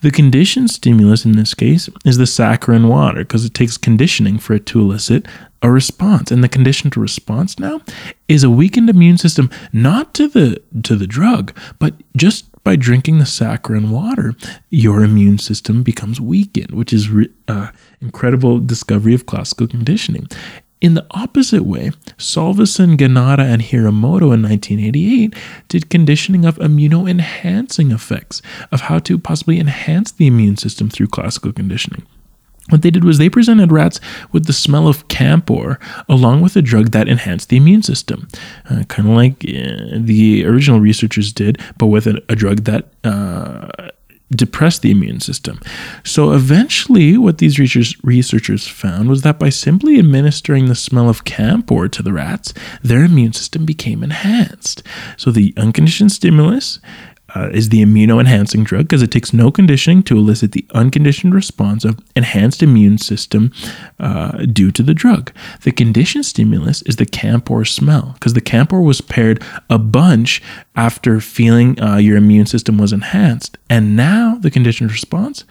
The 0.00 0.10
conditioned 0.10 0.70
stimulus 0.70 1.24
in 1.24 1.32
this 1.32 1.54
case 1.54 1.90
is 2.04 2.16
the 2.16 2.24
saccharin 2.24 2.88
water 2.88 3.18
because 3.18 3.44
it 3.44 3.54
takes 3.54 3.76
conditioning 3.76 4.38
for 4.38 4.54
it 4.54 4.66
to 4.66 4.80
elicit 4.80 5.26
a 5.62 5.70
response 5.70 6.30
and 6.30 6.44
the 6.44 6.48
conditioned 6.48 6.96
response 6.96 7.58
now 7.58 7.80
is 8.28 8.44
a 8.44 8.50
weakened 8.50 8.90
immune 8.90 9.16
system 9.16 9.50
not 9.72 10.12
to 10.14 10.28
the 10.28 10.62
to 10.82 10.94
the 10.94 11.06
drug 11.06 11.56
but 11.78 11.94
just 12.14 12.44
by 12.66 12.74
drinking 12.74 13.18
the 13.18 13.24
saccharin 13.24 13.90
water, 13.90 14.34
your 14.70 15.04
immune 15.04 15.38
system 15.38 15.84
becomes 15.84 16.20
weakened, 16.20 16.72
which 16.72 16.92
is 16.92 17.06
an 17.06 17.32
uh, 17.46 17.70
incredible 18.00 18.58
discovery 18.58 19.14
of 19.14 19.24
classical 19.24 19.68
conditioning. 19.68 20.26
In 20.80 20.94
the 20.94 21.06
opposite 21.12 21.62
way, 21.62 21.92
Solvason, 22.18 22.96
Ghanta, 22.96 23.38
and 23.38 23.62
Hiramoto 23.62 24.34
in 24.34 24.42
1988 24.42 25.32
did 25.68 25.90
conditioning 25.90 26.44
of 26.44 26.56
immuno-enhancing 26.56 27.92
effects 27.92 28.42
of 28.72 28.80
how 28.80 28.98
to 28.98 29.16
possibly 29.16 29.60
enhance 29.60 30.10
the 30.10 30.26
immune 30.26 30.56
system 30.56 30.90
through 30.90 31.06
classical 31.06 31.52
conditioning. 31.52 32.04
What 32.70 32.82
they 32.82 32.90
did 32.90 33.04
was 33.04 33.18
they 33.18 33.30
presented 33.30 33.70
rats 33.70 34.00
with 34.32 34.46
the 34.46 34.52
smell 34.52 34.88
of 34.88 35.06
camphor 35.08 35.78
along 36.08 36.40
with 36.40 36.56
a 36.56 36.62
drug 36.62 36.90
that 36.90 37.08
enhanced 37.08 37.48
the 37.48 37.56
immune 37.56 37.82
system, 37.82 38.28
uh, 38.68 38.82
kind 38.84 39.08
of 39.08 39.14
like 39.14 39.44
uh, 39.44 39.98
the 39.98 40.44
original 40.44 40.80
researchers 40.80 41.32
did, 41.32 41.60
but 41.78 41.86
with 41.86 42.06
a, 42.06 42.22
a 42.28 42.34
drug 42.34 42.64
that 42.64 42.88
uh, 43.04 43.68
depressed 44.30 44.82
the 44.82 44.90
immune 44.90 45.20
system. 45.20 45.60
So 46.04 46.32
eventually, 46.32 47.16
what 47.16 47.38
these 47.38 47.58
researchers, 47.58 48.66
found 48.66 49.08
was 49.08 49.22
that 49.22 49.38
by 49.38 49.50
simply 49.50 49.98
administering 49.98 50.66
the 50.66 50.74
smell 50.74 51.08
of 51.08 51.24
camphor 51.24 51.88
to 51.88 52.02
the 52.02 52.12
rats, 52.12 52.52
their 52.82 53.04
immune 53.04 53.32
system 53.32 53.64
became 53.64 54.02
enhanced. 54.02 54.82
So 55.16 55.30
the 55.30 55.54
unconditioned 55.56 56.12
stimulus 56.12 56.80
uh, 57.34 57.50
is 57.52 57.70
the 57.70 57.82
immuno-enhancing 57.82 58.64
drug 58.64 58.82
because 58.82 59.02
it 59.02 59.10
takes 59.10 59.32
no 59.32 59.50
conditioning 59.50 60.02
to 60.04 60.16
elicit 60.16 60.52
the 60.52 60.66
unconditioned 60.74 61.34
response 61.34 61.84
of 61.84 61.98
enhanced 62.14 62.62
immune 62.62 62.98
system 62.98 63.52
uh, 63.98 64.32
due 64.46 64.70
to 64.70 64.82
the 64.82 64.94
drug. 64.94 65.32
The 65.62 65.72
conditioned 65.72 66.26
stimulus 66.26 66.82
is 66.82 66.96
the 66.96 67.06
camphor 67.06 67.64
smell 67.64 68.12
because 68.14 68.34
the 68.34 68.40
camphor 68.40 68.80
was 68.80 69.00
paired 69.00 69.42
a 69.68 69.78
bunch 69.78 70.42
after 70.76 71.20
feeling 71.20 71.80
uh, 71.80 71.96
your 71.96 72.16
immune 72.16 72.46
system 72.46 72.78
was 72.78 72.92
enhanced, 72.92 73.58
and 73.68 73.96
now 73.96 74.36
the 74.40 74.50
conditioned 74.50 74.92
response 74.92 75.44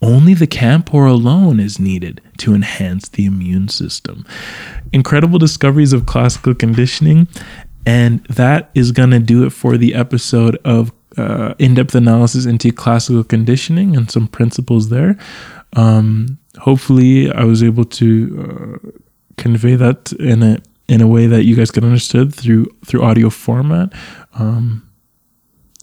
only 0.00 0.34
the 0.34 0.46
camphor 0.46 1.06
alone 1.06 1.58
is 1.58 1.80
needed 1.80 2.20
to 2.38 2.54
enhance 2.54 3.08
the 3.08 3.26
immune 3.26 3.68
system. 3.68 4.24
Incredible 4.92 5.38
discoveries 5.38 5.92
of 5.92 6.06
classical 6.06 6.54
conditioning. 6.54 7.26
And 7.84 8.22
that 8.24 8.70
is 8.74 8.92
going 8.92 9.10
to 9.10 9.18
do 9.18 9.46
it 9.46 9.50
for 9.50 9.76
the 9.78 9.94
episode 9.94 10.56
of 10.64 10.92
uh, 11.18 11.54
in 11.58 11.74
depth 11.74 11.94
analysis 11.94 12.46
into 12.46 12.72
classical 12.72 13.24
conditioning 13.24 13.96
and 13.96 14.10
some 14.10 14.28
principles 14.28 14.88
there. 14.88 15.18
Um, 15.74 16.38
hopefully, 16.58 17.30
I 17.32 17.44
was 17.44 17.62
able 17.62 17.84
to 17.84 18.80
uh, 18.84 18.90
convey 19.36 19.74
that 19.76 20.12
in 20.12 20.42
a 20.42 20.58
in 20.88 21.02
a 21.02 21.06
way 21.06 21.26
that 21.26 21.44
you 21.44 21.54
guys 21.54 21.70
can 21.70 21.84
understand 21.84 22.34
through 22.34 22.66
through 22.86 23.02
audio 23.02 23.30
format. 23.30 23.92
Um, 24.34 24.88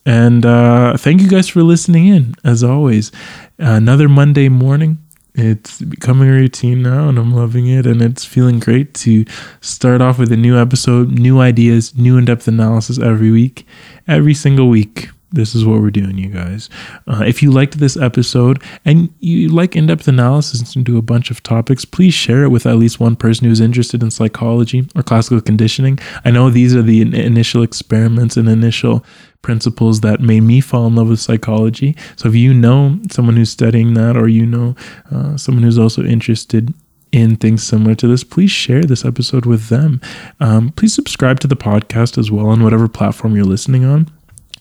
and 0.06 0.46
uh, 0.46 0.98
thank 0.98 1.22
you 1.22 1.28
guys 1.28 1.48
for 1.48 1.64
listening 1.64 2.08
in. 2.08 2.36
As 2.44 2.64
always, 2.64 3.12
another 3.58 4.08
Monday 4.08 4.50
morning. 4.50 5.00
It's 5.38 5.82
becoming 5.82 6.30
a 6.30 6.32
routine 6.32 6.82
now, 6.82 7.10
and 7.10 7.18
I'm 7.18 7.34
loving 7.34 7.68
it. 7.68 7.86
And 7.86 8.02
it's 8.02 8.24
feeling 8.24 8.60
great 8.60 8.94
to 8.96 9.26
start 9.60 10.00
off 10.00 10.18
with 10.18 10.32
a 10.32 10.38
new 10.38 10.58
episode, 10.58 11.12
new 11.12 11.42
ideas, 11.42 11.94
new 11.98 12.18
in 12.18 12.24
depth 12.24 12.48
analysis 12.48 12.98
every 12.98 13.32
week, 13.32 13.68
every 14.08 14.34
single 14.34 14.70
week 14.70 15.10
this 15.36 15.54
is 15.54 15.66
what 15.66 15.82
we're 15.82 15.92
doing, 15.92 16.18
you 16.18 16.30
guys. 16.30 16.70
Uh, 17.08 17.24
if 17.26 17.44
you 17.44 17.52
liked 17.52 17.78
this 17.78 17.96
episode 17.98 18.62
and 18.84 19.14
you 19.20 19.50
like 19.50 19.76
in 19.76 19.88
depth 19.88 20.08
analysis 20.08 20.76
into 20.76 20.98
a 20.98 21.02
bunch 21.02 21.30
of 21.30 21.44
topics, 21.44 21.86
please 21.86 22.14
share 22.14 22.44
it 22.44 22.50
with 22.50 22.66
at 22.66 22.78
least 22.78 23.00
one 23.00 23.16
person 23.16 23.48
who's 23.48 23.62
interested 23.62 24.02
in 24.02 24.12
psychology 24.12 24.88
or 24.96 25.04
classical 25.04 25.42
conditioning. 25.42 26.00
I 26.24 26.32
know 26.32 26.50
these 26.50 26.76
are 26.76 26.82
the 26.82 27.02
initial 27.02 27.64
experiments 27.64 28.38
and 28.38 28.50
initial 28.50 29.06
principles 29.42 30.02
that 30.02 30.20
made 30.22 30.42
me 30.42 30.60
fall 30.60 30.88
in 30.88 30.96
love 30.96 31.10
with 31.10 31.20
psychology. 31.20 31.96
So 32.16 32.30
if 32.30 32.36
you 32.36 32.54
know 32.54 33.00
someone 33.12 33.36
who's 33.36 33.52
studying 33.52 33.94
that 33.94 34.18
or 34.18 34.28
you 34.28 34.46
know 34.46 34.76
uh, 35.12 35.38
someone 35.38 35.64
who's 35.64 35.78
also 35.78 36.04
interested 36.04 36.74
in 37.12 37.36
things 37.38 37.64
similar 37.64 37.96
to 37.96 38.08
this, 38.08 38.24
please 38.24 38.52
share 38.52 38.84
this 38.84 39.06
episode 39.06 39.46
with 39.46 39.70
them. 39.70 40.02
Um, 40.40 40.72
please 40.72 40.94
subscribe 40.94 41.40
to 41.42 41.48
the 41.48 41.56
podcast 41.56 42.18
as 42.18 42.32
well 42.32 42.48
on 42.48 42.64
whatever 42.64 42.88
platform 42.88 43.36
you're 43.36 43.46
listening 43.46 43.86
on. 43.86 44.12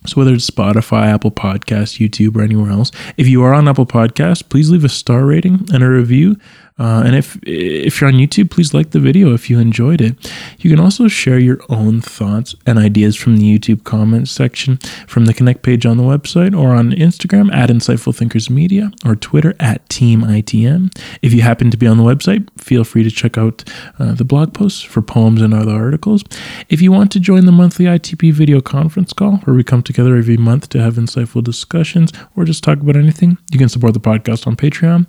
So 0.06 0.16
whether 0.16 0.34
it's 0.34 0.48
Spotify, 0.50 1.06
Apple 1.06 1.30
Podcasts, 1.30 1.98
YouTube, 1.98 2.36
or 2.36 2.42
anywhere 2.42 2.70
else, 2.70 2.90
if 3.16 3.26
you 3.26 3.42
are 3.42 3.54
on 3.54 3.68
Apple 3.68 3.86
Podcasts, 3.86 4.46
please 4.46 4.70
leave 4.70 4.84
a 4.84 4.88
star 4.88 5.24
rating 5.24 5.66
and 5.72 5.82
a 5.82 5.88
review. 5.88 6.36
Uh, 6.76 7.04
and 7.06 7.14
if 7.14 7.38
if 7.44 8.00
you're 8.00 8.08
on 8.08 8.14
YouTube, 8.14 8.50
please 8.50 8.74
like 8.74 8.90
the 8.90 8.98
video 8.98 9.32
if 9.32 9.48
you 9.48 9.60
enjoyed 9.60 10.00
it. 10.00 10.16
You 10.58 10.70
can 10.70 10.80
also 10.80 11.06
share 11.06 11.38
your 11.38 11.60
own 11.68 12.00
thoughts 12.00 12.56
and 12.66 12.80
ideas 12.80 13.14
from 13.14 13.36
the 13.36 13.58
YouTube 13.58 13.84
comments 13.84 14.32
section, 14.32 14.78
from 15.06 15.26
the 15.26 15.34
Connect 15.34 15.62
page 15.62 15.86
on 15.86 15.98
the 15.98 16.02
website, 16.02 16.58
or 16.58 16.74
on 16.74 16.90
Instagram 16.90 17.54
at 17.54 17.70
Insightful 17.70 18.14
Thinkers 18.14 18.50
Media, 18.50 18.90
or 19.04 19.14
Twitter 19.14 19.54
at 19.60 19.88
Team 19.88 20.22
ITM. 20.22 20.90
If 21.22 21.32
you 21.32 21.42
happen 21.42 21.70
to 21.70 21.76
be 21.76 21.86
on 21.86 21.96
the 21.96 22.02
website, 22.02 22.48
feel 22.58 22.82
free 22.82 23.04
to 23.04 23.10
check 23.10 23.38
out 23.38 23.62
uh, 24.00 24.14
the 24.14 24.24
blog 24.24 24.52
posts 24.52 24.82
for 24.82 25.00
poems 25.00 25.42
and 25.42 25.54
other 25.54 25.72
articles. 25.72 26.24
If 26.68 26.82
you 26.82 26.90
want 26.90 27.12
to 27.12 27.20
join 27.20 27.46
the 27.46 27.52
monthly 27.52 27.84
ITP 27.84 28.32
video 28.32 28.60
conference 28.60 29.12
call, 29.12 29.36
where 29.44 29.54
we 29.54 29.62
come 29.62 29.82
together 29.82 30.16
every 30.16 30.36
month 30.36 30.70
to 30.70 30.80
have 30.80 30.94
insightful 30.94 31.44
discussions 31.44 32.12
or 32.34 32.44
just 32.44 32.64
talk 32.64 32.80
about 32.80 32.96
anything, 32.96 33.38
you 33.52 33.60
can 33.60 33.68
support 33.68 33.94
the 33.94 34.00
podcast 34.00 34.48
on 34.48 34.56
Patreon. 34.56 35.08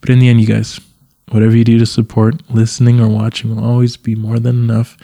But 0.00 0.10
in 0.10 0.18
the 0.18 0.28
end, 0.28 0.40
you 0.40 0.46
guys, 0.46 0.80
whatever 1.30 1.56
you 1.56 1.64
do 1.64 1.78
to 1.78 1.86
support 1.86 2.48
listening 2.50 3.00
or 3.00 3.08
watching 3.08 3.54
will 3.54 3.64
always 3.64 3.96
be 3.96 4.14
more 4.14 4.38
than 4.38 4.56
enough. 4.56 4.96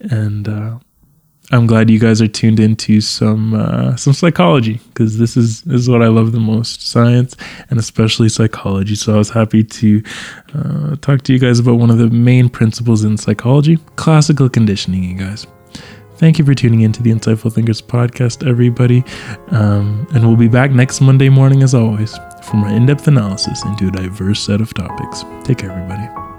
And 0.00 0.48
uh, 0.48 0.78
I'm 1.52 1.66
glad 1.66 1.90
you 1.90 1.98
guys 1.98 2.22
are 2.22 2.28
tuned 2.28 2.60
into 2.60 3.00
some 3.00 3.54
uh, 3.54 3.96
some 3.96 4.12
psychology 4.12 4.80
because 4.88 5.18
this 5.18 5.36
is 5.36 5.62
this 5.62 5.80
is 5.80 5.88
what 5.88 6.02
I 6.02 6.06
love 6.08 6.32
the 6.32 6.40
most, 6.40 6.86
science 6.86 7.36
and 7.70 7.78
especially 7.78 8.28
psychology. 8.28 8.94
So 8.94 9.14
I 9.14 9.18
was 9.18 9.30
happy 9.30 9.64
to 9.64 10.02
uh, 10.54 10.96
talk 10.96 11.22
to 11.22 11.32
you 11.32 11.38
guys 11.38 11.58
about 11.58 11.74
one 11.74 11.90
of 11.90 11.98
the 11.98 12.08
main 12.08 12.48
principles 12.48 13.02
in 13.02 13.16
psychology, 13.16 13.78
classical 13.96 14.48
conditioning. 14.48 15.04
You 15.04 15.16
guys. 15.16 15.46
Thank 16.20 16.38
you 16.38 16.44
for 16.44 16.54
tuning 16.54 16.82
in 16.82 16.92
to 16.92 17.02
the 17.02 17.10
Insightful 17.10 17.50
Thinkers 17.50 17.80
podcast, 17.80 18.46
everybody. 18.46 19.02
Um, 19.48 20.06
and 20.12 20.26
we'll 20.26 20.36
be 20.36 20.48
back 20.48 20.70
next 20.70 21.00
Monday 21.00 21.30
morning, 21.30 21.62
as 21.62 21.74
always, 21.74 22.14
for 22.50 22.56
more 22.56 22.70
in 22.70 22.86
depth 22.86 23.06
analysis 23.06 23.64
into 23.64 23.88
a 23.88 23.90
diverse 23.90 24.42
set 24.42 24.60
of 24.60 24.74
topics. 24.74 25.24
Take 25.44 25.58
care, 25.58 25.70
everybody. 25.70 26.29